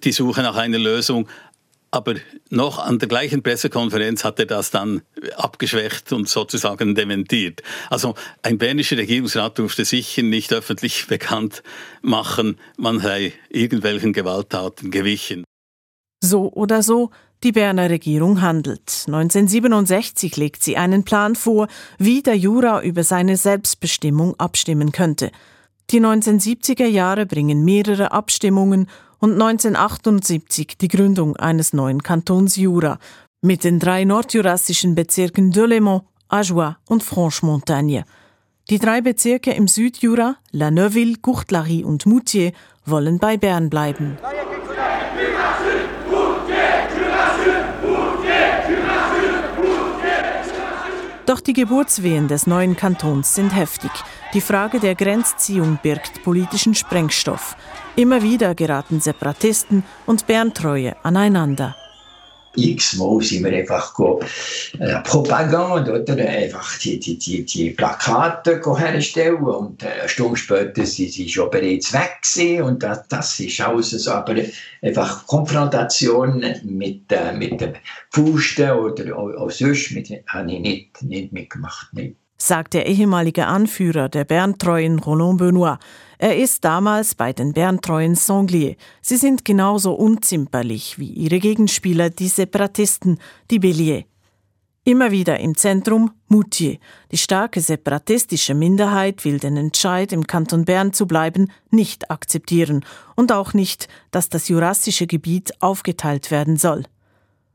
die 0.04 0.12
Suche 0.12 0.42
nach 0.42 0.56
einer 0.56 0.80
Lösung. 0.80 1.28
Aber 1.92 2.16
noch 2.50 2.78
an 2.78 3.00
der 3.00 3.08
gleichen 3.08 3.42
Pressekonferenz 3.42 4.24
hat 4.24 4.40
er 4.40 4.46
das 4.46 4.70
dann 4.70 5.02
abgeschwächt 5.38 6.12
und 6.14 6.30
sozusagen 6.30 6.94
dementiert. 6.94 7.64
Also 7.90 8.14
ein 8.44 8.60
bernischer 8.60 8.98
Regierungsrat 8.98 9.58
durfte 9.58 9.86
sicher 9.86 10.22
nicht 10.22 10.54
öffentlich 10.54 11.08
bekannt 11.08 11.64
machen, 12.02 12.60
man 12.78 13.00
sei 13.00 13.34
irgendwelchen 13.50 14.14
Gewalttaten 14.14 14.92
gewichen. 14.92 15.44
So 16.22 16.52
oder 16.52 16.84
so, 16.84 17.12
die 17.44 17.54
Berner 17.54 17.90
Regierung 17.90 18.42
handelt. 18.42 19.06
1967 19.08 20.36
legt 20.36 20.62
sie 20.62 20.76
einen 20.76 21.06
Plan 21.06 21.36
vor, 21.36 21.70
wie 21.98 22.22
der 22.22 22.36
Jura 22.36 22.82
über 22.84 23.04
seine 23.04 23.38
Selbstbestimmung 23.38 24.38
abstimmen 24.38 24.92
könnte. 24.92 25.32
Die 25.92 26.02
1970er 26.02 26.86
Jahre 26.86 27.26
bringen 27.26 27.64
mehrere 27.64 28.12
Abstimmungen 28.12 28.88
und 29.20 29.34
1978 29.34 30.78
die 30.78 30.88
Gründung 30.88 31.36
eines 31.36 31.74
neuen 31.74 32.04
Kantons 32.04 32.56
Jura 32.56 33.00
mit 33.42 33.64
den 33.64 33.80
drei 33.80 34.04
nordjurassischen 34.04 34.96
Bezirken 34.96 35.52
Delémont, 35.52 36.04
Ajoie 36.28 36.76
und 36.88 37.04
Franche-Montagne. 37.04 38.06
Die 38.70 38.80
drei 38.80 39.02
Bezirke 39.02 39.52
im 39.52 39.68
Südjura, 39.68 40.36
La 40.52 40.70
Neuville, 40.70 41.18
Courtelary 41.22 41.84
und 41.84 42.06
Moutier, 42.06 42.52
wollen 42.86 43.18
bei 43.18 43.38
Bern 43.38 43.70
bleiben. 43.70 44.18
Doch 51.30 51.42
die 51.42 51.54
Geburtswehen 51.54 52.28
des 52.28 52.48
neuen 52.48 52.76
Kantons 52.76 53.36
sind 53.36 53.56
heftig. 53.56 53.92
Die 54.34 54.42
Frage 54.42 54.80
der 54.80 54.96
Grenzziehung 54.96 55.78
birgt 55.84 56.24
politischen 56.24 56.74
Sprengstoff. 56.74 57.56
Immer 57.96 58.24
wieder 58.24 58.56
geraten 58.56 59.00
Separatisten 59.00 59.84
und 60.08 60.26
Berntreue 60.26 60.96
aneinander 61.04 61.76
x-mal 62.56 63.22
sind 63.22 63.46
wir 63.46 63.54
einfach 63.54 63.94
go, 63.94 64.22
äh, 64.80 65.00
Propaganda 65.02 65.94
oder 65.94 66.16
einfach 66.18 66.78
die, 66.80 67.00
die, 67.00 67.18
die, 67.18 67.46
die 67.46 67.70
Plakate 67.72 68.62
herstellen 68.78 69.44
und 69.44 69.84
äh, 69.84 69.88
eine 70.02 70.10
Stunde 70.10 70.38
später 70.38 70.86
sind 70.86 71.12
sie 71.12 71.30
schon 71.30 71.50
bereits 71.50 71.94
weg 71.94 72.20
gewesen 72.22 72.64
und 72.64 72.84
das, 72.84 73.08
das 73.08 73.40
ist 73.40 73.62
alles 73.62 73.92
so, 73.92 74.12
aber 74.12 74.36
einfach 74.82 75.26
Konfrontation 75.28 76.44
mit, 76.64 77.12
äh, 77.12 77.34
mit 77.34 77.62
den 77.62 77.74
Pfusten 78.12 78.72
oder 78.72 79.18
auch, 79.18 79.30
auch 79.36 79.52
sonst 79.52 79.92
mit, 79.92 80.10
habe 80.28 80.52
ich 80.52 80.60
nicht, 80.60 81.04
nicht 81.04 81.32
mitgemacht. 81.32 81.94
Nicht 81.94 82.16
sagt 82.42 82.74
der 82.74 82.86
ehemalige 82.88 83.46
Anführer 83.46 84.10
der 84.10 84.24
Berntreuen 84.24 85.00
Roland 85.00 85.38
Benoit. 85.38 85.78
Er 86.22 86.36
ist 86.36 86.66
damals 86.66 87.16
bei 87.16 87.32
den 87.32 87.54
Berntreuen 87.54 88.14
Sanglier. 88.14 88.76
Sie 89.02 89.16
sind 89.16 89.46
genauso 89.46 89.94
unzimperlich 89.94 91.00
wie 91.00 91.08
ihre 91.14 91.40
Gegenspieler, 91.40 92.10
die 92.10 92.28
Separatisten, 92.28 93.20
die 93.50 93.60
Bellier. 93.60 94.04
Immer 94.84 95.12
wieder 95.12 95.40
im 95.40 95.56
Zentrum 95.56 96.12
Moutier. 96.28 96.78
Die 97.14 97.18
starke 97.18 97.62
separatistische 97.62 98.54
Minderheit 98.54 99.24
will 99.24 99.40
den 99.40 99.56
Entscheid, 99.56 100.12
im 100.12 100.28
Kanton 100.28 100.66
Bern 100.66 100.92
zu 100.92 101.08
bleiben, 101.08 101.54
nicht 101.70 102.12
akzeptieren 102.12 102.84
und 103.16 103.32
auch 103.32 103.54
nicht, 103.54 103.88
dass 104.12 104.28
das 104.28 104.50
jurassische 104.50 105.08
Gebiet 105.08 105.54
aufgeteilt 105.62 106.32
werden 106.32 106.58
soll. 106.58 106.84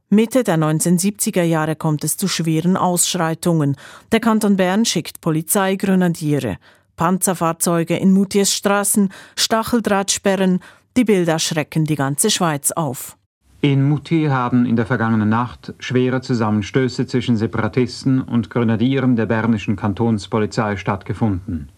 Mitte 0.09 0.43
der 0.43 0.57
1970er 0.57 1.43
Jahre 1.43 1.77
kommt 1.77 2.03
es 2.03 2.17
zu 2.17 2.29
schweren 2.29 2.79
Ausschreitungen. 2.79 3.77
Der 4.11 4.21
Kanton 4.21 4.57
Bern 4.57 4.87
schickt 4.87 5.21
Polizeigrenadiere, 5.21 6.57
Panzerfahrzeuge 6.97 7.97
in 7.97 8.13
Mutiers 8.13 8.53
Straßen, 8.55 9.11
Stacheldrahtsperren. 9.37 10.61
Die 10.97 11.05
Bilder 11.05 11.39
schrecken 11.39 11.85
die 11.85 11.97
ganze 11.97 12.31
Schweiz 12.31 12.71
auf. 12.73 13.17
In 13.61 13.89
Moutier 13.89 14.31
haben 14.31 14.67
in 14.67 14.77
der 14.77 14.85
vergangenen 14.85 15.31
Nacht 15.31 15.73
schwere 15.79 16.21
Zusammenstöße 16.21 17.07
zwischen 17.07 17.39
Separatisten 17.39 18.21
und 18.21 18.51
Grenadieren 18.51 19.17
der 19.17 19.25
bernischen 19.25 19.75
Kantonspolizei 19.75 20.77
stattgefunden. 20.77 21.71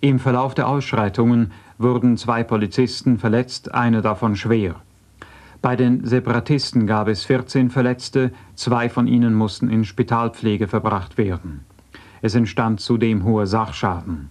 Im 0.00 0.20
Verlauf 0.20 0.54
der 0.54 0.68
Ausschreitungen 0.68 1.52
wurden 1.76 2.16
zwei 2.16 2.44
Polizisten 2.44 3.18
verletzt, 3.18 3.74
einer 3.74 4.00
davon 4.00 4.36
schwer. 4.36 4.76
Bei 5.60 5.76
den 5.76 6.06
Separatisten 6.06 6.86
gab 6.86 7.08
es 7.08 7.24
14 7.24 7.68
Verletzte, 7.68 8.30
zwei 8.54 8.88
von 8.88 9.06
ihnen 9.06 9.34
mussten 9.34 9.68
in 9.68 9.84
Spitalpflege 9.84 10.68
verbracht 10.68 11.18
werden. 11.18 11.66
Es 12.22 12.34
entstand 12.34 12.80
zudem 12.80 13.24
hoher 13.24 13.46
Sachschaden. 13.46 14.30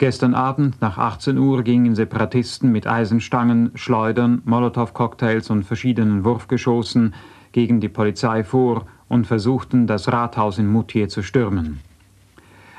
Gestern 0.00 0.32
Abend 0.32 0.80
nach 0.80 0.96
18 0.96 1.36
Uhr 1.36 1.62
gingen 1.62 1.94
Separatisten 1.94 2.72
mit 2.72 2.86
Eisenstangen, 2.86 3.70
Schleudern, 3.74 4.40
Molotow-Cocktails 4.46 5.50
und 5.50 5.64
verschiedenen 5.64 6.24
Wurfgeschossen 6.24 7.12
gegen 7.52 7.80
die 7.80 7.90
Polizei 7.90 8.42
vor 8.42 8.86
und 9.10 9.26
versuchten, 9.26 9.86
das 9.86 10.10
Rathaus 10.10 10.56
in 10.56 10.68
Moutier 10.68 11.10
zu 11.10 11.22
stürmen. 11.22 11.80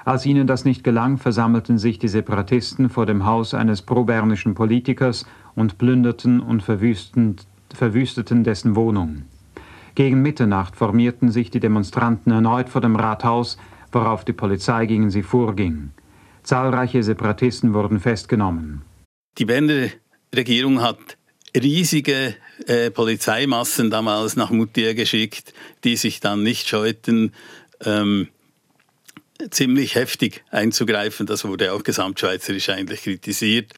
Als 0.03 0.25
ihnen 0.25 0.47
das 0.47 0.65
nicht 0.65 0.83
gelang, 0.83 1.19
versammelten 1.19 1.77
sich 1.77 1.99
die 1.99 2.07
Separatisten 2.07 2.89
vor 2.89 3.05
dem 3.05 3.23
Haus 3.23 3.53
eines 3.53 3.83
probernischen 3.83 4.55
Politikers 4.55 5.27
und 5.53 5.77
plünderten 5.77 6.39
und 6.39 6.63
verwüsteten 6.63 7.35
verwüsteten 7.71 8.43
dessen 8.43 8.75
Wohnung. 8.75 9.25
Gegen 9.93 10.23
Mitternacht 10.23 10.75
formierten 10.75 11.29
sich 11.29 11.51
die 11.51 11.59
Demonstranten 11.59 12.31
erneut 12.31 12.67
vor 12.67 12.81
dem 12.81 12.95
Rathaus, 12.95 13.59
worauf 13.91 14.25
die 14.25 14.33
Polizei 14.33 14.87
gegen 14.87 15.11
sie 15.11 15.21
vorging. 15.21 15.91
Zahlreiche 16.43 17.03
Separatisten 17.03 17.73
wurden 17.73 17.99
festgenommen. 17.99 18.81
Die 19.37 19.45
Berner 19.45 19.87
Regierung 20.35 20.81
hat 20.81 21.17
riesige 21.55 22.35
äh, 22.67 22.91
Polizeimassen 22.91 23.89
damals 23.89 24.35
nach 24.35 24.51
Moutier 24.51 24.93
geschickt, 24.95 25.53
die 25.83 25.95
sich 25.97 26.19
dann 26.19 26.43
nicht 26.43 26.67
scheuten, 26.67 27.33
ähm, 27.83 28.27
ziemlich 29.49 29.95
heftig 29.95 30.43
einzugreifen. 30.51 31.25
Das 31.25 31.45
wurde 31.45 31.73
auch 31.73 31.83
gesamtschweizerisch 31.83 32.69
eigentlich 32.69 33.03
kritisiert. 33.03 33.73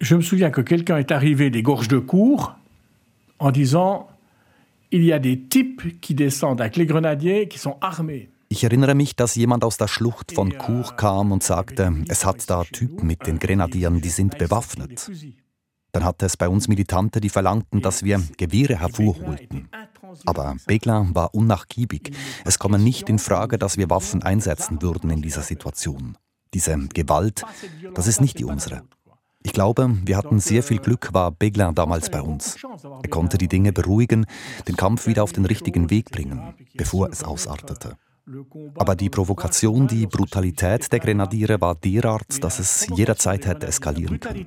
Je 0.00 0.16
me 0.16 0.22
souviens 0.22 0.50
que 0.50 0.62
quelqu'un 0.62 0.98
est 0.98 1.12
arrivé 1.12 1.50
des 1.50 1.62
Gorges 1.62 1.88
de 1.88 2.00
Cour 2.00 2.56
en 3.38 3.52
disant 3.52 4.08
il 4.90 5.04
y 5.04 5.12
a 5.12 5.20
des 5.20 5.48
types 5.48 6.00
qui 6.00 6.14
descendent 6.14 6.60
avec 6.60 6.76
les 6.76 6.86
grenadiers 6.86 7.48
qui 7.48 7.58
sont 7.58 7.76
armés. 7.80 8.28
Ich 8.52 8.64
erinnere 8.64 8.94
mich, 8.94 9.16
dass 9.16 9.34
jemand 9.34 9.64
aus 9.64 9.78
der 9.78 9.88
Schlucht 9.88 10.32
von 10.32 10.50
Chur 10.50 10.94
kam 10.98 11.32
und 11.32 11.42
sagte, 11.42 12.04
es 12.08 12.26
hat 12.26 12.50
da 12.50 12.64
Typen 12.64 13.06
mit 13.06 13.26
den 13.26 13.38
Grenadieren, 13.38 14.02
die 14.02 14.10
sind 14.10 14.36
bewaffnet. 14.36 15.10
Dann 15.92 16.04
hatte 16.04 16.26
es 16.26 16.36
bei 16.36 16.50
uns 16.50 16.68
Militante, 16.68 17.22
die 17.22 17.30
verlangten, 17.30 17.80
dass 17.80 18.02
wir 18.02 18.22
Gewehre 18.36 18.78
hervorholten. 18.78 19.70
Aber 20.26 20.54
Begler 20.66 21.06
war 21.14 21.34
unnachgiebig. 21.34 22.12
Es 22.44 22.58
komme 22.58 22.78
nicht 22.78 23.08
in 23.08 23.18
Frage, 23.18 23.56
dass 23.56 23.78
wir 23.78 23.88
Waffen 23.88 24.22
einsetzen 24.22 24.82
würden 24.82 25.08
in 25.08 25.22
dieser 25.22 25.42
Situation. 25.42 26.18
Diese 26.52 26.76
Gewalt, 26.88 27.46
das 27.94 28.06
ist 28.06 28.20
nicht 28.20 28.38
die 28.38 28.44
unsere. 28.44 28.82
Ich 29.44 29.54
glaube, 29.54 29.96
wir 30.04 30.18
hatten 30.18 30.40
sehr 30.40 30.62
viel 30.62 30.78
Glück, 30.78 31.14
war 31.14 31.30
Begler 31.30 31.72
damals 31.72 32.10
bei 32.10 32.20
uns. 32.20 32.58
Er 33.02 33.08
konnte 33.08 33.38
die 33.38 33.48
Dinge 33.48 33.72
beruhigen, 33.72 34.26
den 34.68 34.76
Kampf 34.76 35.06
wieder 35.06 35.22
auf 35.22 35.32
den 35.32 35.46
richtigen 35.46 35.88
Weg 35.88 36.10
bringen, 36.10 36.52
bevor 36.74 37.08
es 37.08 37.24
ausartete. 37.24 37.96
Aber 38.76 38.94
die 38.94 39.10
Provokation, 39.10 39.88
die 39.88 40.06
Brutalität 40.06 40.92
der 40.92 41.00
Grenadiere 41.00 41.60
war 41.60 41.74
derart, 41.74 42.42
dass 42.42 42.58
es 42.58 42.86
jederzeit 42.94 43.46
hätte 43.46 43.66
eskalieren 43.66 44.20
können. 44.20 44.46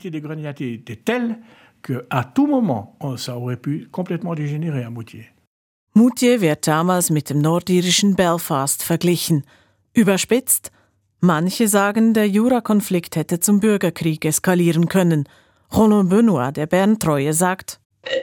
Moutier 5.93 6.41
wird 6.41 6.67
damals 6.67 7.09
mit 7.09 7.29
dem 7.29 7.39
nordirischen 7.39 8.15
Belfast 8.15 8.83
verglichen. 8.83 9.45
Überspitzt, 9.93 10.71
manche 11.19 11.67
sagen, 11.67 12.13
der 12.13 12.27
Jura-Konflikt 12.27 13.15
hätte 13.15 13.39
zum 13.39 13.59
Bürgerkrieg 13.59 14.25
eskalieren 14.25 14.87
können. 14.87 15.27
Roland 15.73 16.09
Benoit, 16.09 16.55
der 16.55 16.67
Berntreue, 16.67 17.33
sagt, 17.33 17.79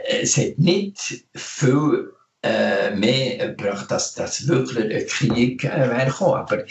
es 0.08 0.36
hat 0.36 0.58
nicht 0.58 1.24
viel 1.34 2.12
äh, 2.42 2.94
mehr 2.94 3.48
gebracht, 3.54 3.90
dass 3.90 4.14
das 4.14 4.46
wirklich 4.46 4.94
ein 4.94 5.06
Krieg 5.06 5.64
äh, 5.64 5.88
wäre 5.88 6.06
gekommen. 6.06 6.34
Aber 6.34 6.64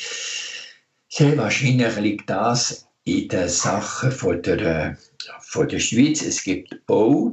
sehr 1.07 1.37
wahrscheinlich 1.37 1.95
liegt 1.97 2.29
das 2.29 2.87
in 3.03 3.27
der 3.29 3.49
Sache 3.49 4.11
von 4.11 4.41
der, 4.41 4.59
äh, 4.61 4.95
von 5.41 5.67
der 5.67 5.79
Schweiz. 5.79 6.21
Es 6.21 6.43
gibt 6.43 6.75
auch 6.87 7.31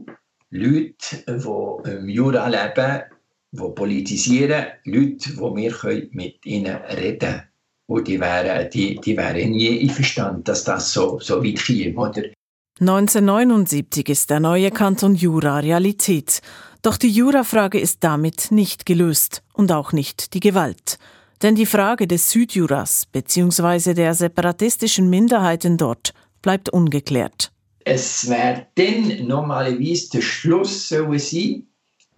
Leute, 0.51 1.25
die 1.27 1.91
im 1.91 2.09
Jura 2.09 2.49
leben, 2.49 3.03
die 3.51 3.75
politisieren, 3.75 4.67
Leute, 4.85 5.31
die 5.31 5.39
wir 5.39 6.09
mit 6.13 6.47
ihnen 6.47 6.77
reden 6.77 7.19
können. 7.19 7.43
Und 7.87 8.07
die 8.07 8.21
wären, 8.21 8.69
die, 8.71 8.97
die 8.97 9.17
wären 9.17 9.51
nie 9.53 9.81
einverstanden, 9.81 10.45
dass 10.45 10.65
das 10.65 10.93
so, 10.93 11.19
so 11.21 11.43
weit 11.43 11.59
käme. 11.59 12.33
1979 12.81 14.09
ist 14.09 14.31
der 14.31 14.39
neue 14.39 14.71
Kanton 14.71 15.17
Jura 15.17 15.59
Realität. 15.59 16.43
Doch 16.83 16.97
die 16.97 17.11
Jurafrage 17.11 17.81
ist 17.81 18.05
damit 18.05 18.53
nicht 18.53 18.87
gelöst 18.87 19.43
und 19.53 19.73
auch 19.73 19.93
nicht 19.93 20.33
die 20.33 20.39
Gewalt. 20.39 20.99
Denn 21.43 21.57
die 21.57 21.67
Frage 21.67 22.07
des 22.07 22.31
Südjuras 22.31 23.07
bzw. 23.07 23.95
der 23.95 24.15
separatistischen 24.15 25.11
Minderheiten 25.11 25.77
dort 25.77 26.15
bleibt 26.41 26.69
ungeklärt. 26.69 27.51
Es 27.85 28.29
wäre 28.29 28.67
dann 28.77 29.27
normalerweise 29.27 30.11
der 30.11 30.21
Schluss 30.21 30.89
sein 30.89 31.67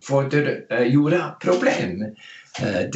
von 0.00 0.28
der 0.28 0.70
äh, 0.70 0.88
Jura-Problem. 0.88 2.16
Äh, 2.58 2.90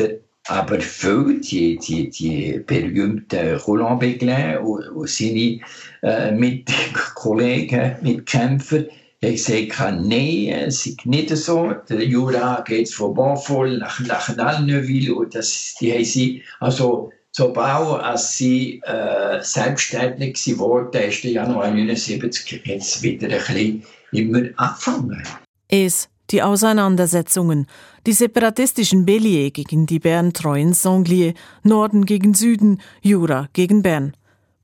aber 0.49 0.81
viele, 0.81 1.41
die, 1.41 1.79
die, 1.79 2.11
die 2.11 2.61
berühmten 2.67 3.57
Roland 3.57 4.01
Beglin 4.01 4.59
und, 4.59 4.89
und 4.89 5.09
seine 5.09 5.61
äh, 6.03 6.33
Mitkollegen, 6.33 7.97
Mitkämpfer, 8.03 8.85
haben 9.25 9.33
gesagt, 9.33 10.03
nein, 10.03 10.49
es 10.67 10.87
ist 10.87 11.07
nicht 11.07 11.35
so. 11.37 11.73
Der 11.89 12.05
Jura 12.05 12.63
geht 12.67 12.91
von 12.91 13.15
Bonfol 13.15 13.79
nach, 13.79 13.99
nach 14.01 14.37
Nalneuville 14.37 15.15
und 15.15 15.35
das, 15.35 15.75
die 15.81 15.93
haben 15.93 16.05
sie, 16.05 16.43
also 16.61 17.11
sobald 17.33 18.03
als 18.03 18.37
sie 18.37 18.81
äh, 18.85 19.41
selbstständig 19.41 20.43
geworden 20.45 20.97
1. 20.97 21.23
Januar 21.23 21.65
1979, 21.65 22.63
jetzt 22.65 23.03
wieder 23.03 23.29
ein 23.29 23.39
bisschen 23.39 23.83
immer 24.13 24.49
angefangen. 24.57 25.23
Es 25.69 26.09
die 26.31 26.43
Auseinandersetzungen, 26.43 27.67
die 28.07 28.13
separatistischen 28.13 29.05
Bellier 29.05 29.51
gegen 29.51 29.87
die 29.87 29.99
Berntreuen 29.99 30.73
Sanglier, 30.73 31.35
Norden 31.63 32.07
gegen 32.07 32.35
Süden, 32.35 32.81
Jura 33.03 33.49
gegen 33.53 33.83
Bern. 33.83 34.15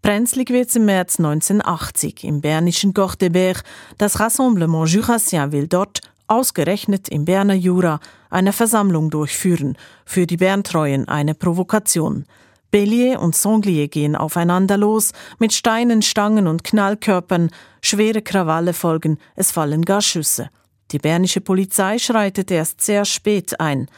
Brenzlig 0.02 0.48
wird 0.50 0.74
im 0.76 0.86
März 0.86 1.18
1980 1.18 2.24
im 2.24 2.40
bernischen 2.40 2.94
Cortebert. 2.94 3.62
Das 3.98 4.18
Rassemblement 4.18 4.88
Jurassien 4.88 5.52
will 5.52 5.68
dort, 5.68 6.00
ausgerechnet 6.26 7.08
im 7.10 7.26
Berner 7.26 7.54
Jura, 7.54 8.00
eine 8.30 8.52
Versammlung 8.52 9.10
durchführen. 9.10 9.76
Für 10.06 10.26
die 10.26 10.38
Berntreuen 10.38 11.06
eine 11.08 11.34
Provokation. 11.34 12.24
Bellier 12.70 13.20
und 13.20 13.34
Sanglier 13.34 13.88
gehen 13.88 14.14
aufeinander 14.14 14.76
los, 14.76 15.12
mit 15.38 15.52
Steinen, 15.52 16.02
Stangen 16.02 16.46
und 16.46 16.64
Knallkörpern. 16.64 17.50
Schwere 17.82 18.22
Krawalle 18.22 18.72
folgen, 18.72 19.18
es 19.34 19.50
fallen 19.50 19.84
gar 19.84 20.00
Schüsse. 20.00 20.50
Die 20.92 20.98
bernische 20.98 21.40
Polizei 21.40 21.98
schreitet 21.98 22.50
erst 22.50 22.80
sehr 22.80 23.04
spät 23.04 23.60
ein. 23.60 23.88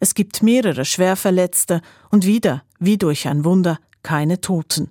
Es 0.00 0.14
gibt 0.14 0.42
mehrere 0.42 0.84
Schwerverletzte 0.84 1.80
und 2.10 2.26
wieder, 2.26 2.62
wie 2.78 2.98
durch 2.98 3.28
ein 3.28 3.44
Wunder, 3.44 3.78
keine 4.02 4.40
Toten. 4.40 4.90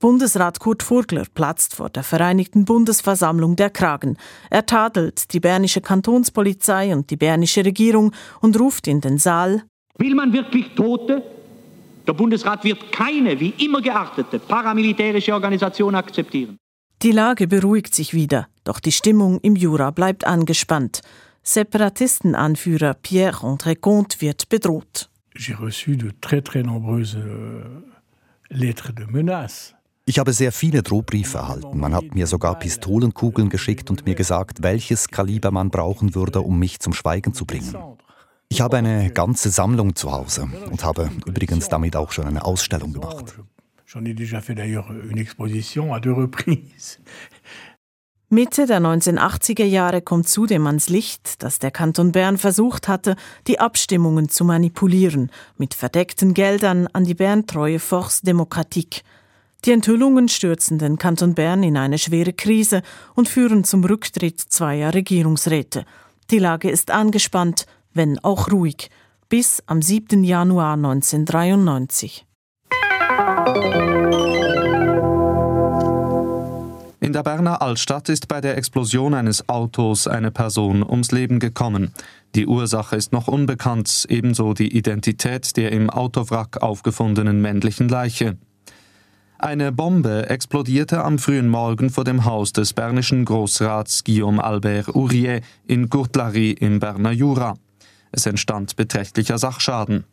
Bundesrat 0.00 0.60
Kurt 0.60 0.82
Furgler 0.82 1.24
platzt 1.34 1.74
vor 1.76 1.88
der 1.88 2.04
Vereinigten 2.04 2.64
Bundesversammlung 2.64 3.56
der 3.56 3.70
Kragen. 3.70 4.16
Er 4.50 4.66
tadelt 4.66 5.32
die 5.32 5.40
bernische 5.40 5.80
Kantonspolizei 5.80 6.94
und 6.94 7.10
die 7.10 7.16
bernische 7.16 7.64
Regierung 7.64 8.12
und 8.40 8.58
ruft 8.58 8.86
in 8.86 9.00
den 9.00 9.18
Saal 9.18 9.62
Will 9.96 10.14
man 10.14 10.32
wirklich 10.32 10.74
Tote? 10.74 11.22
Der 12.06 12.12
Bundesrat 12.12 12.64
wird 12.64 12.92
keine 12.92 13.38
wie 13.38 13.54
immer 13.64 13.80
geartete 13.80 14.38
paramilitärische 14.38 15.32
Organisation 15.32 15.94
akzeptieren. 15.94 16.58
Die 17.04 17.12
Lage 17.12 17.46
beruhigt 17.46 17.94
sich 17.94 18.14
wieder, 18.14 18.48
doch 18.64 18.80
die 18.80 18.90
Stimmung 18.90 19.38
im 19.40 19.56
Jura 19.56 19.90
bleibt 19.90 20.26
angespannt. 20.26 21.02
Separatistenanführer 21.42 22.94
Pierre-André 22.94 23.76
Comte 23.78 24.22
wird 24.22 24.48
bedroht. 24.48 25.10
Euh. 25.34 25.50
Ich 30.06 30.18
habe 30.18 30.32
sehr 30.32 30.52
viele 30.52 30.82
Drohbriefe 30.82 31.36
erhalten. 31.36 31.78
Man 31.78 31.92
hat 31.92 32.14
mir 32.14 32.26
sogar 32.26 32.58
Pistolenkugeln 32.58 33.50
geschickt 33.50 33.90
und 33.90 34.06
mir 34.06 34.14
gesagt, 34.14 34.62
welches 34.62 35.08
Kaliber 35.08 35.50
man 35.50 35.68
brauchen 35.68 36.14
würde, 36.14 36.40
um 36.40 36.58
mich 36.58 36.80
zum 36.80 36.94
Schweigen 36.94 37.34
zu 37.34 37.44
bringen. 37.44 37.76
Ich 38.48 38.62
habe 38.62 38.78
eine 38.78 39.10
ganze 39.10 39.50
Sammlung 39.50 39.94
zu 39.94 40.10
Hause 40.10 40.48
und 40.70 40.82
habe 40.82 41.10
übrigens 41.26 41.68
damit 41.68 41.96
auch 41.96 42.12
schon 42.12 42.24
eine 42.24 42.46
Ausstellung 42.46 42.94
gemacht. 42.94 43.34
J'en 43.94 44.04
ai 44.04 44.12
déjà 44.12 44.40
fait 44.40 44.56
d'ailleurs 44.56 44.90
une 45.08 45.18
exposition 45.18 45.94
à 45.94 46.00
deux 46.00 46.12
reprises. 46.12 46.98
Mitte 48.28 48.66
der 48.66 48.80
1980er 48.80 49.66
Jahre 49.66 50.02
kommt 50.02 50.28
zudem 50.28 50.66
ans 50.66 50.88
Licht, 50.88 51.44
dass 51.44 51.60
der 51.60 51.70
Kanton 51.70 52.10
Bern 52.10 52.36
versucht 52.36 52.88
hatte, 52.88 53.14
die 53.46 53.60
Abstimmungen 53.60 54.28
zu 54.28 54.44
manipulieren, 54.44 55.30
mit 55.58 55.74
verdeckten 55.74 56.34
Geldern 56.34 56.88
an 56.92 57.04
die 57.04 57.14
Berntreue 57.14 57.78
Force 57.78 58.22
Démocratique. 58.24 59.02
Die 59.64 59.70
Enthüllungen 59.70 60.28
stürzen 60.28 60.78
den 60.78 60.98
Kanton 60.98 61.34
Bern 61.34 61.62
in 61.62 61.76
eine 61.76 61.98
schwere 61.98 62.32
Krise 62.32 62.82
und 63.14 63.28
führen 63.28 63.62
zum 63.62 63.84
Rücktritt 63.84 64.40
zweier 64.40 64.92
Regierungsräte. 64.92 65.84
Die 66.32 66.40
Lage 66.40 66.68
ist 66.68 66.90
angespannt, 66.90 67.66
wenn 67.92 68.18
auch 68.24 68.50
ruhig, 68.50 68.90
bis 69.28 69.62
am 69.66 69.80
7. 69.80 70.24
Januar 70.24 70.72
1993. 70.74 72.26
In 77.00 77.12
der 77.12 77.22
Berner 77.22 77.62
Altstadt 77.62 78.08
ist 78.08 78.26
bei 78.28 78.40
der 78.40 78.56
Explosion 78.56 79.14
eines 79.14 79.48
Autos 79.48 80.08
eine 80.08 80.30
Person 80.30 80.82
ums 80.82 81.12
Leben 81.12 81.38
gekommen. 81.38 81.92
Die 82.34 82.46
Ursache 82.46 82.96
ist 82.96 83.12
noch 83.12 83.28
unbekannt, 83.28 84.06
ebenso 84.08 84.54
die 84.54 84.76
Identität 84.76 85.56
der 85.56 85.70
im 85.70 85.90
Autowrack 85.90 86.62
aufgefundenen 86.62 87.40
männlichen 87.40 87.88
Leiche. 87.88 88.36
Eine 89.38 89.70
Bombe 89.70 90.28
explodierte 90.28 91.04
am 91.04 91.18
frühen 91.18 91.48
Morgen 91.48 91.90
vor 91.90 92.04
dem 92.04 92.24
Haus 92.24 92.52
des 92.52 92.72
bernischen 92.72 93.24
Großrats 93.24 94.02
Guillaume 94.02 94.42
Albert 94.42 94.88
Ourier 94.94 95.42
in 95.66 95.90
Courtlerie 95.90 96.52
im 96.52 96.80
Berner 96.80 97.12
Jura. 97.12 97.54
Es 98.10 98.26
entstand 98.26 98.76
beträchtlicher 98.76 99.38
Sachschaden. 99.38 100.04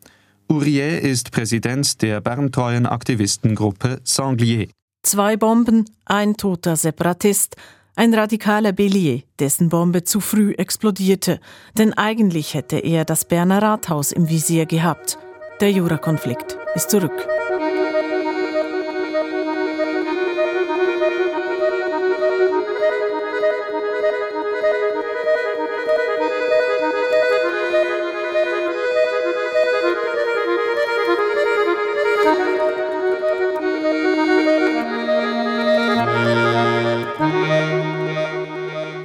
Ourier 0.52 1.02
ist 1.02 1.32
Präsident 1.32 2.02
der 2.02 2.20
berntreuen 2.20 2.86
Aktivistengruppe 2.86 4.02
Sanglier. 4.04 4.68
Zwei 5.02 5.38
Bomben, 5.38 5.86
ein 6.04 6.36
toter 6.36 6.76
Separatist, 6.76 7.56
ein 7.96 8.14
radikaler 8.14 8.74
Bellier, 8.74 9.22
dessen 9.40 9.70
Bombe 9.70 10.04
zu 10.04 10.20
früh 10.20 10.52
explodierte, 10.52 11.40
denn 11.78 11.94
eigentlich 11.94 12.54
hätte 12.54 12.80
er 12.80 13.06
das 13.06 13.24
Berner 13.24 13.62
Rathaus 13.62 14.12
im 14.12 14.28
Visier 14.28 14.66
gehabt. 14.66 15.18
Der 15.62 15.72
Jura-Konflikt 15.72 16.58
ist 16.76 16.90
zurück. 16.90 17.26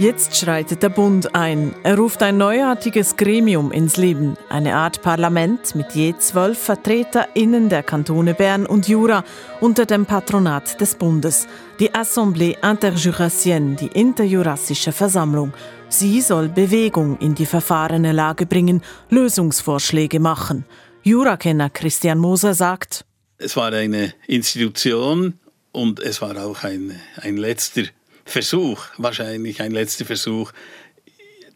Jetzt 0.07 0.37
schreitet 0.37 0.85
der 0.85 0.89
Bund 0.89 1.35
ein. 1.35 1.75
Er 1.83 1.97
ruft 1.97 2.23
ein 2.23 2.39
neuartiges 2.39 3.17
Gremium 3.17 3.73
ins 3.73 3.97
Leben, 3.97 4.37
eine 4.49 4.77
Art 4.77 5.03
Parlament 5.03 5.75
mit 5.75 5.97
je 5.97 6.15
zwölf 6.17 6.61
VertreterInnen 6.61 7.69
der 7.69 7.83
Kantone 7.83 8.33
Bern 8.35 8.67
und 8.67 8.87
Jura 8.87 9.25
unter 9.61 9.85
dem 9.85 10.07
Patronat 10.07 10.81
des 10.81 10.95
Bundes. 10.95 11.49
Die 11.81 11.91
Assemblée 11.91 12.57
Interjurassienne, 12.63 13.75
die 13.75 13.89
interjurassische 13.89 14.93
Versammlung. 14.93 15.53
Sie 15.89 16.21
soll 16.21 16.51
Bewegung 16.51 17.19
in 17.19 17.35
die 17.35 17.45
verfahrene 17.45 18.13
Lage 18.13 18.47
bringen, 18.47 18.83
Lösungsvorschläge 19.11 20.21
machen. 20.21 20.67
Jurakenner 21.03 21.69
Christian 21.69 22.21
Moser 22.21 22.55
sagt, 22.55 23.05
es 23.39 23.57
war 23.57 23.73
eine 23.73 24.15
Institution 24.29 25.41
und 25.73 25.99
es 25.99 26.23
war 26.23 26.37
auch 26.37 26.63
ein, 26.63 26.95
ein 27.23 27.37
letzter 27.37 27.83
Versuch, 28.27 28.85
wahrscheinlich 28.99 29.63
ein 29.63 29.73
letzter 29.73 30.05
Versuch, 30.05 30.53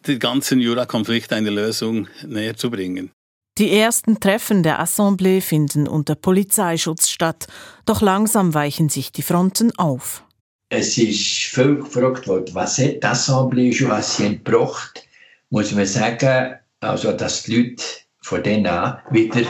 den 0.06 0.18
ganzen 0.18 0.60
Jura-Konflikt 0.60 1.32
eine 1.32 1.50
Lösung 1.50 2.08
näher 2.24 2.56
zu 2.56 2.70
bringen. 2.70 3.10
Die 3.58 3.76
ersten 3.76 4.20
Treffen 4.20 4.62
der 4.62 4.80
Assemblée 4.80 5.42
finden 5.42 5.86
unter 5.86 6.14
Polizeischutz 6.14 7.10
statt, 7.10 7.46
doch 7.84 8.00
langsam 8.00 8.54
weichen 8.54 8.88
sich 8.88 9.12
die 9.12 9.22
Fronten 9.22 9.76
auf. 9.76 10.24
Es 10.70 10.96
ist 10.96 11.20
viel 11.20 11.76
gefragt 11.76 12.28
worden, 12.28 12.54
was 12.54 12.78
hat 12.78 12.94
die 12.94 13.02
Assemblée 13.02 13.72
Jurassienne 13.72 14.38
gebracht? 14.38 15.04
Muss 15.50 15.72
man 15.72 15.84
sagen, 15.84 16.54
also 16.78 17.12
dass 17.12 17.42
die 17.42 17.56
Leute 17.56 17.84
von 18.22 18.42
denen 18.42 18.66
an 18.68 18.98
wieder 19.10 19.42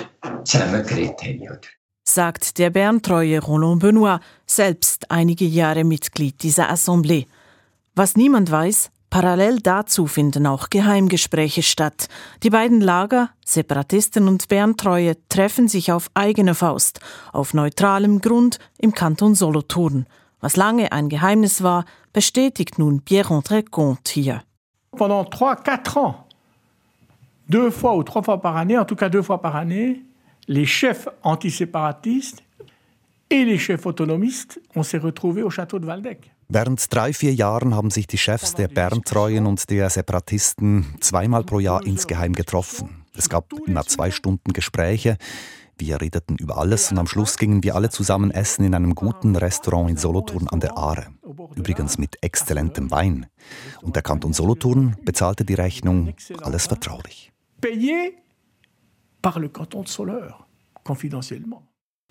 zusammengeredet 0.44 1.22
haben. 1.22 1.60
Sagt 2.12 2.58
der 2.58 2.70
Berntreue 2.70 3.40
Roland 3.40 3.82
Benoit, 3.82 4.18
selbst 4.44 5.12
einige 5.12 5.44
Jahre 5.44 5.84
Mitglied 5.84 6.42
dieser 6.42 6.68
Assemblée. 6.68 7.28
Was 7.94 8.16
niemand 8.16 8.50
weiß, 8.50 8.90
Parallel 9.10 9.60
dazu 9.60 10.08
finden 10.08 10.44
auch 10.48 10.70
Geheimgespräche 10.70 11.62
statt. 11.62 12.08
Die 12.42 12.50
beiden 12.50 12.80
Lager, 12.80 13.30
Separatisten 13.44 14.26
und 14.26 14.48
Berntreue, 14.48 15.14
treffen 15.28 15.68
sich 15.68 15.92
auf 15.92 16.10
eigene 16.14 16.56
Faust, 16.56 16.98
auf 17.32 17.54
neutralem 17.54 18.20
Grund 18.20 18.58
im 18.78 18.92
Kanton 18.92 19.36
Solothurn. 19.36 20.06
Was 20.40 20.56
lange 20.56 20.90
ein 20.90 21.10
Geheimnis 21.10 21.62
war, 21.62 21.84
bestätigt 22.12 22.76
nun 22.76 23.02
Pierre-André 23.02 23.62
Comte 23.70 24.10
hier. 24.10 24.42
Pendant 24.96 25.30
trois, 25.30 25.54
quatre 25.54 25.96
ans, 25.96 26.16
deux 27.48 27.70
fois 27.70 27.96
ou 27.96 28.02
trois 28.02 28.24
fois 28.24 28.40
par 28.40 28.56
année, 28.56 28.78
en 28.78 28.84
tout 28.84 28.96
cas 28.96 29.08
deux 29.08 29.22
fois 29.22 29.40
par 29.40 29.54
année, 29.54 30.02
les 30.48 30.66
chefs 30.66 31.08
antiséparatistes 31.22 32.42
et 33.30 33.44
les 33.44 33.58
chefs 33.58 33.86
autonomistes, 33.86 34.60
on 34.74 34.82
s'est 34.82 34.98
retrouvés 34.98 35.42
au 35.42 35.50
château 35.50 35.78
de 35.78 35.86
Waldeck. 35.86 36.32
Während 36.48 36.80
drei, 36.90 37.12
vier 37.12 37.32
Jahren 37.32 37.76
haben 37.76 37.90
sich 37.90 38.08
die 38.08 38.18
Chefs 38.18 38.54
der 38.54 38.66
Berntreuen 38.66 39.46
und 39.46 39.70
der 39.70 39.88
Separatisten 39.88 40.96
zweimal 41.00 41.44
pro 41.44 41.60
Jahr 41.60 41.86
insgeheim 41.86 42.32
getroffen. 42.32 43.04
Es 43.16 43.28
gab 43.28 43.52
immer 43.66 43.84
zwei 43.84 44.10
Stunden 44.10 44.52
Gespräche. 44.52 45.16
Wir 45.78 46.00
redeten 46.00 46.36
über 46.36 46.58
alles 46.58 46.90
und 46.90 46.98
am 46.98 47.06
Schluss 47.06 47.38
gingen 47.38 47.62
wir 47.62 47.76
alle 47.76 47.88
zusammen 47.88 48.32
essen 48.32 48.64
in 48.64 48.74
einem 48.74 48.96
guten 48.96 49.36
Restaurant 49.36 49.90
in 49.90 49.96
Solothurn 49.96 50.48
an 50.48 50.58
der 50.58 50.76
Aare. 50.76 51.06
Übrigens 51.54 51.98
mit 51.98 52.18
exzellentem 52.20 52.90
Wein. 52.90 53.26
Und 53.80 53.94
der 53.94 54.02
Kanton 54.02 54.32
Solothurn 54.32 54.96
bezahlte 55.04 55.44
die 55.44 55.54
Rechnung, 55.54 56.14
alles 56.42 56.66
vertraulich. 56.66 57.32
Payé 57.62 58.12
par 59.22 59.38
le 59.38 59.48
canton 59.48 59.82
de 59.82 59.88
Soleure, 59.88 60.46
confidentiellement. 60.84 61.62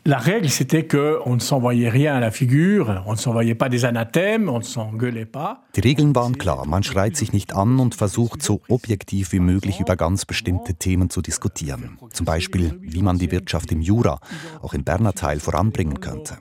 La 0.06 0.18
règle, 0.18 0.50
c'était 0.50 0.88
qu'on 0.88 1.36
ne 1.36 1.40
s'envoyait 1.40 1.90
rien 1.90 2.16
à 2.16 2.20
la 2.22 2.32
figure, 2.32 3.04
on 3.06 3.12
ne 3.12 3.18
s'envoyait 3.18 3.54
pas 3.54 3.68
des 3.68 3.84
anathèmes, 3.84 4.48
on 4.48 4.60
ne 4.60 4.64
s'engueulait 4.64 5.26
pas. 5.26 5.62
Die 5.76 5.82
Regeln 5.82 6.16
waren 6.16 6.38
klar. 6.38 6.66
Man 6.66 6.84
schreit 6.84 7.18
sich 7.18 7.34
nicht 7.34 7.54
an 7.54 7.80
und 7.80 7.96
versucht 7.96 8.42
so 8.42 8.62
objektiv 8.70 9.34
wie 9.34 9.42
möglich 9.42 9.82
über 9.82 9.98
ganz 9.98 10.26
bestimmte 10.26 10.74
Themen 10.74 11.10
zu 11.10 11.22
diskutieren. 11.22 11.98
Zum 12.14 12.26
Beispiel, 12.26 12.80
wie 12.82 13.02
man 13.02 13.20
die 13.20 13.30
Wirtschaft 13.30 13.74
im 13.74 13.82
Jura, 13.82 14.20
auch 14.62 14.74
im 14.74 14.86
Berner 14.86 15.14
Teil, 15.14 15.42
voranbringen 15.42 16.00
könnte. 16.00 16.38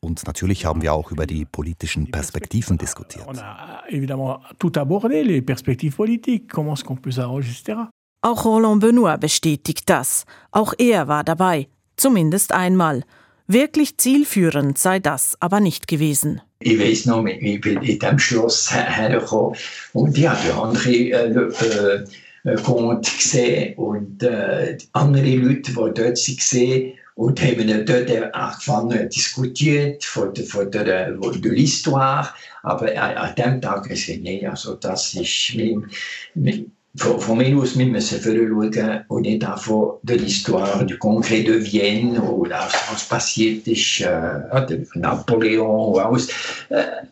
Und 0.00 0.24
natürlich 0.26 0.64
haben 0.64 0.80
wir 0.80 0.94
auch 0.94 1.10
über 1.10 1.26
die 1.26 1.44
politischen 1.44 2.10
Perspektiven 2.10 2.78
diskutiert. 2.78 3.26
On 3.26 3.38
a 3.38 3.82
évidemment 3.88 4.40
tout 4.58 4.72
abordé, 4.76 5.22
les 5.22 5.42
perspectives 5.42 5.96
politiques, 5.96 6.48
comment 6.48 6.74
est-ce 6.74 6.84
qu'on 6.84 6.96
peut 6.96 7.12
s'arranger, 7.12 7.50
etc. 7.50 7.88
Auch 8.24 8.44
Roland 8.44 8.80
Benoit 8.80 9.18
bestätigt 9.18 9.90
das. 9.90 10.26
Auch 10.52 10.74
er 10.78 11.08
war 11.08 11.24
dabei. 11.24 11.66
Zumindest 11.96 12.52
einmal. 12.52 13.02
Wirklich 13.48 13.98
zielführend 13.98 14.78
sei 14.78 15.00
das 15.00 15.36
aber 15.40 15.58
nicht 15.58 15.88
gewesen. 15.88 16.40
Ich 16.60 16.78
weiß 16.78 17.06
noch, 17.06 17.26
ich 17.26 17.60
bin 17.60 17.82
in 17.82 17.98
diesem 17.98 18.18
Schloss 18.20 18.72
hergekommen 18.72 19.58
und 19.92 20.16
ich 20.16 20.28
habe 20.28 20.54
andere 20.54 20.92
äh, 20.92 22.04
äh, 22.44 22.54
Conte 22.62 23.10
gesehen 23.10 23.74
und 23.76 24.22
äh, 24.22 24.78
andere 24.92 25.34
Leute, 25.34 25.72
die 25.72 25.74
dort 25.74 25.96
waren, 25.98 26.92
und 27.14 27.42
haben 27.42 27.84
dort 27.84 28.34
angefangen 28.34 29.10
zu 29.10 29.18
diskutieren 29.18 29.96
von 30.00 30.32
der, 30.32 30.44
von 30.44 30.70
der, 30.70 31.18
von 31.20 31.42
der 31.42 31.52
L'Histoire. 31.52 32.28
Aber 32.62 32.96
an 32.96 33.34
dem 33.34 33.60
Tag 33.60 33.90
es 33.90 34.06
nicht. 34.06 34.48
Also 34.48 34.76
das 34.76 35.12
ist 35.14 35.54
mein, 35.56 35.90
mein 36.34 36.72
von, 36.96 37.20
von 37.20 37.38
mir 37.38 37.56
aus 37.56 37.74
müssen 37.74 37.92
wir 37.94 38.00
schauen 38.00 39.04
und 39.08 39.22
nicht 39.22 39.44
von 39.58 39.98
der 40.02 40.18
Histoire 40.18 40.84
du 40.84 40.94
Congrès 40.96 41.44
de 41.44 41.64
Vienne 41.64 42.20
oder 42.20 42.68
was 42.90 43.08
passiert 43.08 43.66
ist, 43.66 44.00
äh, 44.00 44.84
Napoleon 44.94 45.94
und 45.94 46.00
alles. 46.00 46.28
Äh, 46.68 47.06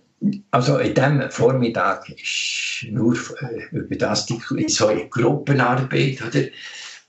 also 0.51 0.79
in 0.79 0.95
diesem 0.95 1.31
Vormittag 1.31 2.11
ist 2.11 2.87
nur 2.90 3.14
äh, 3.14 3.77
über 3.77 3.97
das 3.97 4.27
die, 4.27 4.38
so 4.69 4.88
eine 4.88 5.09
Gruppenarbeit, 5.09 6.21
oder? 6.23 6.45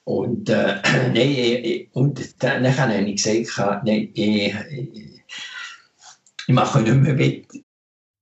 Und, 0.05 0.49
äh, 0.49 0.75
nein, 1.13 1.87
und 1.91 2.43
dann 2.43 2.77
habe 2.77 2.93
ich 2.93 3.23
gesagt, 3.23 3.83
nein, 3.85 4.09
ich, 4.13 4.55
ich 6.47 6.53
mache 6.53 6.81
nicht 6.81 6.95
mehr 6.95 7.13
mit. 7.13 7.45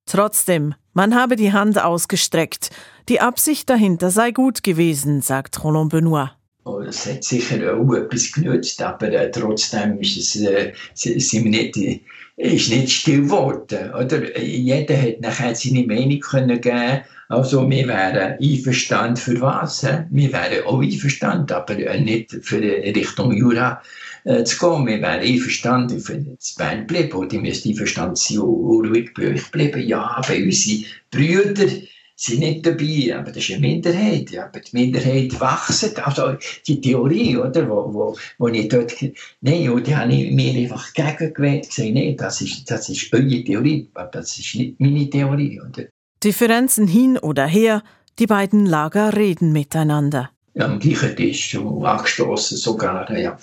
Trotzdem, 0.10 0.74
man 0.94 1.14
habe 1.14 1.36
die 1.36 1.54
Hand 1.54 1.80
ausgestreckt. 1.80 2.72
Die 3.10 3.22
Absicht 3.22 3.70
dahinter 3.70 4.10
sei 4.10 4.32
gut 4.32 4.64
gewesen, 4.64 5.22
sagt 5.22 5.64
Roland 5.64 5.92
Benoit. 5.92 6.32
Oh, 6.66 6.80
es 6.80 7.06
hat 7.06 7.24
sicher 7.24 7.76
auch 7.76 7.94
etwas 7.94 8.32
genützt, 8.32 8.82
aber 8.82 9.10
äh, 9.12 9.30
trotzdem 9.30 10.00
ist 10.00 10.18
es 10.18 10.36
äh, 10.42 10.74
sind 10.96 11.44
wir 11.44 11.52
nicht, 11.52 11.78
äh, 11.78 12.02
ist 12.38 12.72
nicht 12.72 12.92
still 12.92 13.22
geworden. 13.22 13.94
Oder? 13.94 14.40
Jeder 14.40 15.00
hat 15.00 15.22
nachher 15.22 15.54
seine 15.54 15.86
Meinung 15.86 16.20
können 16.22 16.60
geben 16.60 17.02
Also 17.28 17.70
wir 17.70 17.88
wären 17.88 18.40
einverstanden 18.42 19.16
für 19.16 19.40
was? 19.42 19.82
He? 19.82 20.06
Wir 20.10 20.34
wären 20.34 20.66
auch 20.66 20.82
einverstanden, 20.82 21.54
aber 21.54 21.78
äh, 21.78 22.02
nicht 22.02 22.36
für 22.42 22.60
Richtung 22.60 23.32
Jura 23.32 23.80
zu 24.24 24.58
gehen. 24.58 24.88
Wir 24.88 25.02
wären 25.02 25.22
einverstanden 25.22 26.00
für 26.00 26.18
das 26.18 26.56
Bern 26.56 26.88
bleiben. 26.88 27.14
Und 27.14 27.32
die 27.32 27.40
müssten 27.40 27.70
einverstanden 27.70 28.16
sein 28.16 28.40
ruhig 28.40 29.14
bei 29.16 29.30
euch 29.30 29.52
bleiben. 29.52 29.86
Ja, 29.88 30.02
aber 30.18 30.36
unsere 30.36 30.86
Brüder 31.12 31.68
sind 32.16 32.40
nicht 32.40 32.66
dabei, 32.66 33.16
aber 33.18 33.32
das 33.32 33.38
ist 33.38 33.52
eine 33.52 33.62
Minderheit. 33.62 34.30
Ja, 34.32 34.46
aber 34.46 34.60
die 34.60 34.76
Minderheit 34.76 35.40
wächst. 35.40 36.06
Also 36.06 36.36
die 36.68 36.82
Theorie, 36.82 37.38
oder, 37.38 37.70
wo, 37.70 37.94
wo, 37.94 38.18
wo 38.38 38.48
ich 38.50 38.68
dort, 38.68 38.94
nein, 39.40 39.70
und 39.70 39.88
die 39.88 39.96
habe 39.96 40.14
ich 40.14 40.32
mir 40.32 40.54
einfach 40.54 40.94
gegengewählt, 40.94 41.70
gesagt, 41.70 41.94
nein, 41.94 42.18
das 42.18 42.42
ist, 42.42 42.70
das 42.70 42.90
ist 42.90 43.14
eure 43.14 43.44
Theorie, 43.44 43.90
aber 43.94 44.10
das 44.12 44.38
ist 44.38 44.56
nicht 44.56 44.80
meine 44.80 45.10
Theorie, 45.10 45.62
oder? 45.62 45.86
Differenzen 46.22 46.88
hin 46.88 47.18
oder 47.18 47.48
her, 47.48 47.84
die 48.20 48.28
beiden 48.28 48.66
Lager 48.66 49.16
reden 49.16 49.54
miteinander. 49.54 50.32
Am 50.58 50.80
gleichen 50.80 51.16
Tisch, 51.16 51.56
angestoßen 51.56 52.58
sogar, 52.58 53.18
ja. 53.18 53.38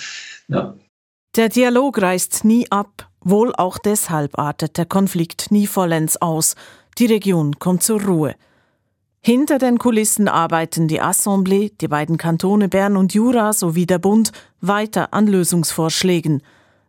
Ja. 0.48 0.74
Der 1.36 1.48
Dialog 1.50 2.00
reißt 2.00 2.44
nie 2.44 2.70
ab, 2.70 3.10
wohl 3.20 3.54
auch 3.54 3.78
deshalb 3.78 4.38
artet 4.38 4.78
der 4.78 4.86
Konflikt 4.86 5.50
nie 5.50 5.66
vollends 5.66 6.16
aus. 6.16 6.54
Die 6.98 7.06
Region 7.06 7.58
kommt 7.58 7.82
zur 7.82 8.02
Ruhe. 8.02 8.34
Hinter 9.20 9.58
den 9.58 9.78
Kulissen 9.78 10.28
arbeiten 10.28 10.88
die 10.88 11.02
Assemblée, 11.02 11.72
die 11.80 11.88
beiden 11.88 12.16
Kantone 12.16 12.68
Bern 12.68 12.96
und 12.96 13.12
Jura 13.12 13.52
sowie 13.52 13.84
der 13.84 13.98
Bund 13.98 14.30
weiter 14.60 15.12
an 15.12 15.26
Lösungsvorschlägen. 15.26 16.42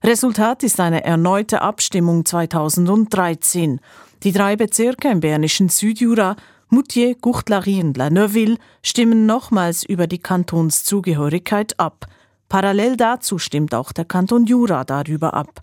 Resultat 0.03 0.61
ist 0.61 0.79
eine 0.79 1.03
erneute 1.03 1.61
Abstimmung 1.61 2.23
2013. 2.23 3.81
Die 4.23 4.31
drei 4.31 4.55
Bezirke 4.55 5.09
im 5.09 5.19
bernischen 5.19 5.69
Südjura, 5.69 6.35
Moutier, 6.69 7.15
Guchtlarie 7.15 7.81
und 7.81 7.97
La 7.97 8.09
Neuville, 8.09 8.57
stimmen 8.83 9.25
nochmals 9.25 9.83
über 9.83 10.05
die 10.05 10.19
Kantonszugehörigkeit 10.19 11.79
ab. 11.79 12.05
Parallel 12.49 12.97
dazu 12.97 13.39
stimmt 13.39 13.73
auch 13.75 13.91
der 13.91 14.05
Kanton 14.05 14.45
Jura 14.45 14.83
darüber 14.83 15.33
ab. 15.33 15.61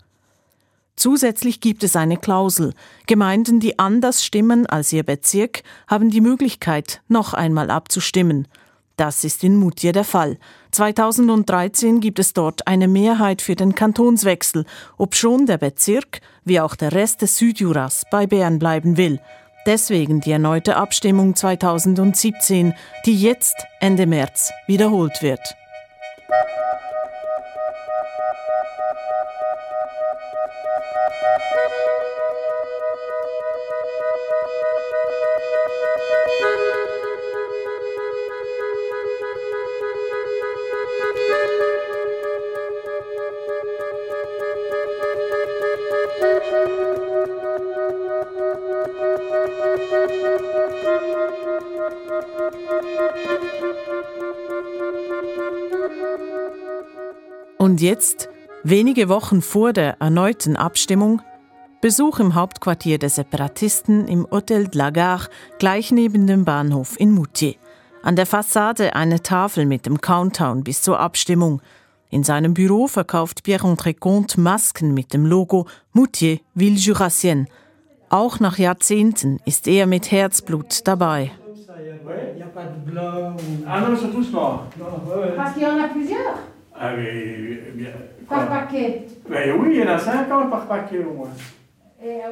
Zusätzlich 0.97 1.61
gibt 1.61 1.83
es 1.83 1.97
eine 1.97 2.17
Klausel. 2.17 2.73
Gemeinden, 3.07 3.59
die 3.59 3.79
anders 3.79 4.25
stimmen 4.25 4.67
als 4.67 4.93
ihr 4.93 5.03
Bezirk, 5.03 5.63
haben 5.89 6.11
die 6.11 6.21
Möglichkeit, 6.21 7.03
noch 7.09 7.35
einmal 7.35 7.71
abzustimmen. 7.71 8.47
Das 8.97 9.25
ist 9.25 9.43
in 9.43 9.57
Moutier 9.57 9.93
der 9.93 10.05
Fall. 10.05 10.39
2013 10.71 12.01
gibt 12.01 12.21
es 12.21 12.33
dort 12.33 12.69
eine 12.69 12.87
Mehrheit 12.87 13.43
für 13.43 13.57
den 13.57 13.75
Kantonswechsel, 13.75 14.67
obschon 14.97 15.47
der 15.47 15.59
Bezirk, 15.59 16.21
wie 16.45 16.61
auch 16.61 16.77
der 16.77 16.93
Rest 16.93 17.23
des 17.23 17.37
Südjuras, 17.39 18.05
bei 18.11 18.29
Bern 18.29 18.61
bleiben 18.61 18.97
will. 18.97 19.21
Deswegen 19.67 20.21
die 20.21 20.31
erneute 20.31 20.77
Abstimmung 20.77 21.35
2017, 21.35 22.75
die 23.05 23.21
jetzt 23.21 23.57
Ende 23.81 24.07
März 24.07 24.53
wiederholt 24.69 25.23
wird. 25.23 25.57
Und 57.65 57.81
jetzt, 57.81 58.29
wenige 58.63 59.09
Wochen 59.09 59.41
vor 59.41 59.73
der 59.73 59.99
erneuten 59.99 60.55
Abstimmung, 60.55 61.23
Besuch 61.81 62.21
im 62.21 62.35
Hauptquartier 62.35 62.99
der 62.99 63.09
Separatisten 63.09 64.07
im 64.07 64.27
Hotel 64.31 64.69
de 64.69 64.77
la 64.77 64.91
Gare, 64.91 65.31
gleich 65.59 65.91
neben 65.91 66.27
dem 66.27 66.45
Bahnhof 66.45 67.01
in 67.01 67.13
Moutier. 67.13 67.55
An 68.03 68.17
der 68.17 68.27
Fassade 68.27 68.95
eine 68.95 69.23
Tafel 69.23 69.65
mit 69.65 69.87
dem 69.87 69.99
Countdown 69.99 70.63
bis 70.63 70.83
zur 70.83 71.01
Abstimmung. 71.01 71.63
In 72.11 72.23
seinem 72.23 72.53
Büro 72.53 72.87
verkauft 72.87 73.45
Pierre-André 73.45 73.99
Comte 73.99 74.39
Masken 74.39 74.93
mit 74.93 75.15
dem 75.15 75.25
Logo 75.25 75.67
Moutier, 75.95 76.41
Ville 76.53 76.77
Jurassienne. 76.77 77.47
Auch 78.11 78.41
nach 78.41 78.59
Jahrzehnten 78.59 79.41
ist 79.47 79.67
er 79.69 79.87
mit 79.87 80.11
Herzblut 80.11 80.87
dabei. 80.87 81.31
Ah 83.67 83.81
non, 83.81 83.95
ils 83.95 83.99
sont 83.99 84.13
tous 84.13 84.31
morts. 84.31 84.65
Parce 85.35 85.55
qu'il 85.55 85.63
y 85.63 85.67
en 85.67 85.83
a 85.83 85.89
plusieurs 85.89 86.54
Ah, 86.77 86.93
mais, 86.97 87.73
bien, 87.75 87.93
par 88.29 88.49
paquet. 88.49 89.07
Ben 89.29 89.53
oui, 89.61 89.75
il 89.75 89.79
y 89.79 89.83
en 89.83 89.89
a 89.89 89.99
50 89.99 90.51
par 90.51 90.67
paquet 90.67 91.05
au 91.05 91.15
moins. 91.15 91.31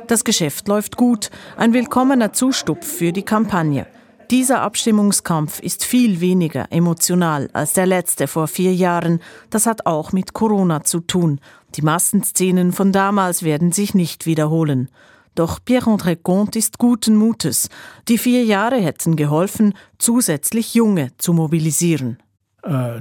Das 0.06 0.24
Geschäft 0.24 0.68
läuft 0.68 0.96
gut, 0.96 1.30
ein 1.56 1.72
willkommener 1.72 2.32
Zustupf 2.32 2.86
für 2.86 3.12
die 3.12 3.22
Kampagne. 3.22 3.86
Dieser 4.30 4.62
Abstimmungskampf 4.62 5.60
ist 5.60 5.84
viel 5.84 6.20
weniger 6.20 6.66
emotional 6.70 7.48
als 7.52 7.72
der 7.74 7.86
letzte 7.86 8.26
vor 8.26 8.48
vier 8.48 8.74
Jahren. 8.74 9.20
Das 9.50 9.66
hat 9.66 9.86
auch 9.86 10.12
mit 10.12 10.32
Corona 10.32 10.82
zu 10.82 11.00
tun. 11.00 11.40
Die 11.74 11.82
Massenszenen 11.82 12.72
von 12.72 12.92
damals 12.92 13.42
werden 13.42 13.72
sich 13.72 13.94
nicht 13.94 14.26
wiederholen. 14.26 14.90
Doch 15.34 15.60
Pierre-André 15.64 16.16
Comte 16.16 16.58
ist 16.58 16.78
guten 16.78 17.16
Mutes. 17.16 17.68
Die 18.08 18.18
vier 18.18 18.44
Jahre 18.44 18.76
hätten 18.76 19.16
geholfen, 19.16 19.74
zusätzlich 19.98 20.74
Junge 20.74 21.12
zu 21.16 21.32
mobilisieren. 21.32 22.18
Euh. 22.64 23.00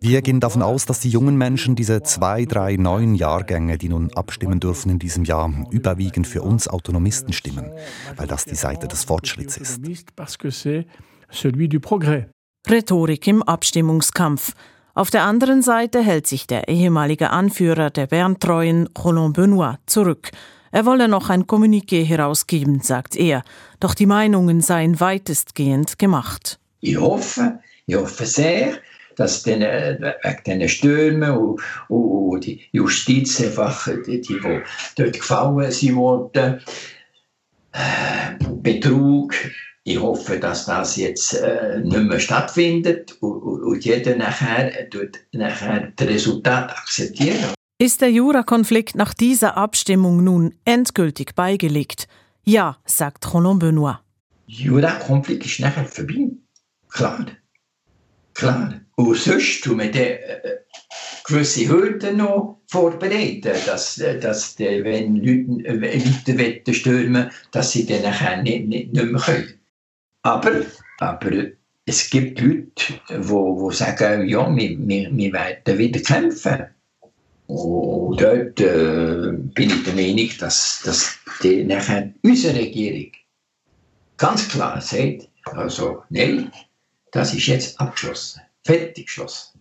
Wir 0.00 0.22
gehen 0.22 0.40
davon 0.40 0.62
aus, 0.62 0.86
dass 0.86 1.00
die 1.00 1.08
jungen 1.08 1.36
Menschen 1.36 1.74
diese 1.74 2.02
zwei, 2.02 2.44
drei, 2.44 2.76
neun 2.76 3.14
Jahrgänge, 3.14 3.78
die 3.78 3.88
nun 3.88 4.12
abstimmen 4.14 4.60
dürfen 4.60 4.90
in 4.90 4.98
diesem 4.98 5.24
Jahr, 5.24 5.52
überwiegend 5.70 6.26
für 6.26 6.42
uns 6.42 6.68
Autonomisten 6.68 7.32
stimmen, 7.32 7.72
weil 8.16 8.28
das 8.28 8.44
die 8.44 8.54
Seite 8.54 8.86
des 8.86 9.04
Fortschritts 9.04 9.56
ist. 9.56 9.80
Rhetorik 12.68 13.26
im 13.26 13.42
Abstimmungskampf. 13.42 14.52
Auf 14.94 15.10
der 15.10 15.24
anderen 15.24 15.62
Seite 15.62 16.02
hält 16.02 16.26
sich 16.26 16.46
der 16.46 16.68
ehemalige 16.68 17.30
Anführer 17.30 17.90
der 17.90 18.06
Berntreuen, 18.06 18.88
Roland 18.96 19.34
Benoit, 19.34 19.78
zurück. 19.86 20.30
Er 20.70 20.86
wolle 20.86 21.08
noch 21.08 21.28
ein 21.28 21.46
Kommuniqué 21.46 22.04
herausgeben, 22.04 22.80
sagt 22.80 23.16
er, 23.16 23.42
doch 23.80 23.94
die 23.94 24.06
Meinungen 24.06 24.60
seien 24.60 25.00
weitestgehend 25.00 25.98
gemacht. 25.98 26.60
Ich 26.82 26.98
hoffe, 26.98 27.60
ich 27.86 27.94
hoffe 27.94 28.26
sehr, 28.26 28.74
dass 29.16 29.44
den, 29.44 29.60
wegen 29.60 30.44
diesen 30.44 30.68
Stürmen 30.68 31.30
und, 31.30 31.60
und, 31.88 32.44
die 32.44 32.60
Justiz 32.72 33.40
einfach, 33.40 33.88
die, 34.06 34.20
die, 34.20 34.40
die 34.40 34.60
dort 34.96 35.12
gefallen 35.12 35.70
sind 35.70 35.96
worden, 35.96 36.60
äh, 37.72 38.44
Betrug, 38.62 39.34
ich 39.84 40.00
hoffe, 40.00 40.38
dass 40.38 40.66
das 40.66 40.96
jetzt 40.96 41.34
äh, 41.34 41.80
nicht 41.80 42.02
mehr 42.02 42.18
stattfindet 42.18 43.16
und, 43.20 43.42
und, 43.42 43.62
und 43.62 43.84
jeder 43.84 44.16
nachher, 44.16 44.90
tut 44.90 45.20
nachher 45.32 45.92
das 45.94 46.08
Resultat 46.08 46.70
akzeptieren. 46.70 47.54
Ist 47.78 48.00
der 48.00 48.10
Jura-Konflikt 48.10 48.96
nach 48.96 49.14
dieser 49.14 49.56
Abstimmung 49.56 50.22
nun 50.24 50.54
endgültig 50.64 51.34
beigelegt? 51.36 52.08
Ja, 52.44 52.78
sagt 52.84 53.32
Roland 53.32 53.60
Benoit. 53.60 53.98
Jura-Konflikt 54.46 55.46
ist 55.46 55.60
nachher 55.60 55.84
vorbei. 55.84 56.31
Klar. 56.92 57.26
Klar. 58.34 58.80
Und 58.96 59.16
sonst 59.16 59.62
tun 59.64 59.78
wir 59.78 59.90
dann 59.90 60.02
äh, 60.02 60.58
gewisse 61.24 61.68
Hürden 61.68 62.18
noch 62.18 62.60
vorbereiten, 62.66 63.54
dass, 63.66 63.96
dass 64.20 64.56
die, 64.56 64.84
wenn 64.84 65.16
Leute, 65.16 65.68
äh, 65.68 66.32
Leute 66.32 66.74
stürmen 66.74 67.30
dass 67.50 67.72
sie 67.72 67.86
dann 67.86 68.42
nicht, 68.42 68.68
nicht, 68.68 68.92
nicht 68.92 69.04
mehr 69.04 69.20
können. 69.20 69.60
Aber, 70.22 70.62
aber 70.98 71.30
es 71.86 72.10
gibt 72.10 72.40
Leute, 72.40 72.70
die, 73.08 73.14
die 73.14 73.74
sagen, 73.74 74.28
ja, 74.28 74.54
wir, 74.54 74.78
wir, 74.78 75.10
wir 75.12 75.32
werden 75.32 75.78
wieder 75.78 76.00
kämpfen. 76.00 76.66
Und 77.46 78.20
dort 78.20 78.60
äh, 78.60 79.32
bin 79.32 79.70
ich 79.70 79.84
der 79.84 79.94
Meinung, 79.94 80.30
dass, 80.38 80.82
dass 80.84 81.18
die 81.42 81.64
nachher 81.64 82.12
unsere 82.22 82.58
Regierung 82.58 83.12
ganz 84.16 84.48
klar 84.48 84.80
sagt, 84.80 85.28
also 85.44 86.02
nein, 86.10 86.52
das 87.12 87.32
ist 87.34 87.46
jetzt 87.46 87.80
abgeschlossen, 87.80 88.42
fertig 88.64 89.06
geschlossen. 89.06 89.60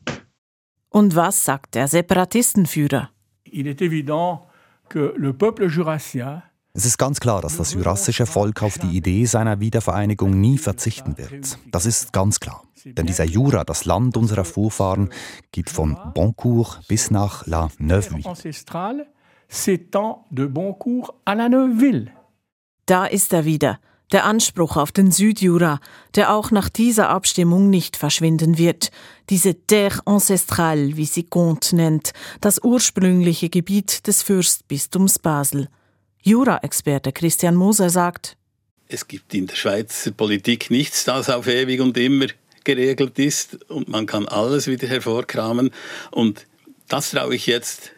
Und 0.89 1.15
was 1.15 1.45
sagt 1.45 1.75
der 1.75 1.87
Separatistenführer? 1.87 3.11
Il 3.45 3.67
est 3.67 3.81
évident 3.81 4.41
que 4.89 5.13
le 5.17 5.33
peuple 5.33 5.67
jurassien 5.67 6.41
es 6.73 6.85
ist 6.85 6.97
ganz 6.97 7.19
klar, 7.19 7.41
dass 7.41 7.57
das 7.57 7.73
jurassische 7.73 8.25
Volk 8.25 8.63
auf 8.63 8.77
die 8.77 8.95
Idee 8.95 9.25
seiner 9.25 9.59
Wiedervereinigung 9.59 10.39
nie 10.39 10.57
verzichten 10.57 11.17
wird. 11.17 11.59
Das 11.69 11.85
ist 11.85 12.13
ganz 12.13 12.39
klar. 12.39 12.63
Denn 12.85 13.05
dieser 13.05 13.25
Jura, 13.25 13.65
das 13.65 13.83
Land 13.83 14.15
unserer 14.15 14.45
Vorfahren, 14.45 15.09
geht 15.51 15.69
von 15.69 15.97
Boncourt 16.13 16.87
bis 16.87 17.11
nach 17.11 17.45
La 17.45 17.69
Neuveville. 17.77 18.31
Da 22.85 23.05
ist 23.05 23.33
er 23.33 23.43
wieder, 23.45 23.79
der 24.12 24.26
Anspruch 24.26 24.78
auf 24.78 24.91
den 24.91 25.12
Südjura, 25.12 25.80
der 26.15 26.34
auch 26.34 26.52
nach 26.52 26.69
dieser 26.69 27.10
Abstimmung 27.10 27.69
nicht 27.69 27.97
verschwinden 27.97 28.58
wird. 28.58 28.91
Diese 29.30 29.56
Terre 29.56 30.02
ancestrale, 30.06 30.97
wie 30.97 31.06
sie 31.06 31.24
Comte 31.24 31.76
nennt, 31.76 32.12
das 32.41 32.63
ursprüngliche 32.63 33.50
Gebiet 33.50 34.08
des 34.08 34.21
Fürstbistums 34.24 35.19
Basel. 35.19 35.69
Jura-Experte 36.24 37.12
Christian 37.12 37.56
Moser 37.56 37.89
sagt, 37.89 38.38
es 38.88 39.08
gibt 39.08 39.34
in 39.34 39.47
der 39.47 39.56
Schweizer 39.56 40.12
Politik 40.12 40.69
nichts, 40.69 41.06
das 41.06 41.30
auf 41.30 41.47
ewig 41.47 41.80
und 41.80 41.97
immer 41.97 42.28
geregelt 42.65 43.17
ist 43.19 43.69
und 43.69 43.88
man 43.88 44.06
kann 44.06 44.28
alles 44.28 44.67
wieder 44.67 44.88
hervorkramen. 44.88 45.71
Und 46.12 46.45
das 46.89 47.12
traue 47.12 47.36
ich 47.36 47.47
jetzt 47.47 47.91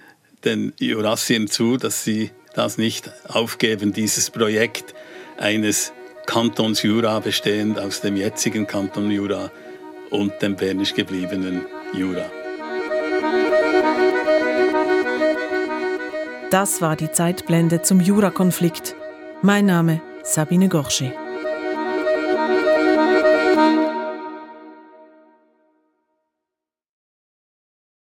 den 0.46 0.74
Jurassiern 0.80 1.48
zu, 1.48 1.78
dass 1.78 2.04
sie 2.04 2.30
das 2.54 2.78
nicht 2.78 3.12
aufgeben, 3.28 3.94
dieses 3.94 4.30
Projekt 4.30 4.94
eines 5.38 5.92
Kantons 6.26 6.82
Jura 6.84 7.20
bestehend 7.20 7.80
aus 7.80 8.02
dem 8.02 8.16
jetzigen 8.16 8.66
Kanton 8.66 9.12
Jura 9.12 9.52
und 10.10 10.42
dem 10.42 10.56
bernisch 10.56 10.94
gebliebenen 10.94 11.66
Jura. 11.94 12.30
Das 16.52 16.82
war 16.82 16.96
die 16.96 17.12
Zeitblende 17.12 17.82
zum 17.82 18.00
Jura-Konflikt. 18.00 18.96
Mein 19.42 19.66
Name 19.66 20.02
Sabine 20.24 20.70
Gorsche. 20.70 21.23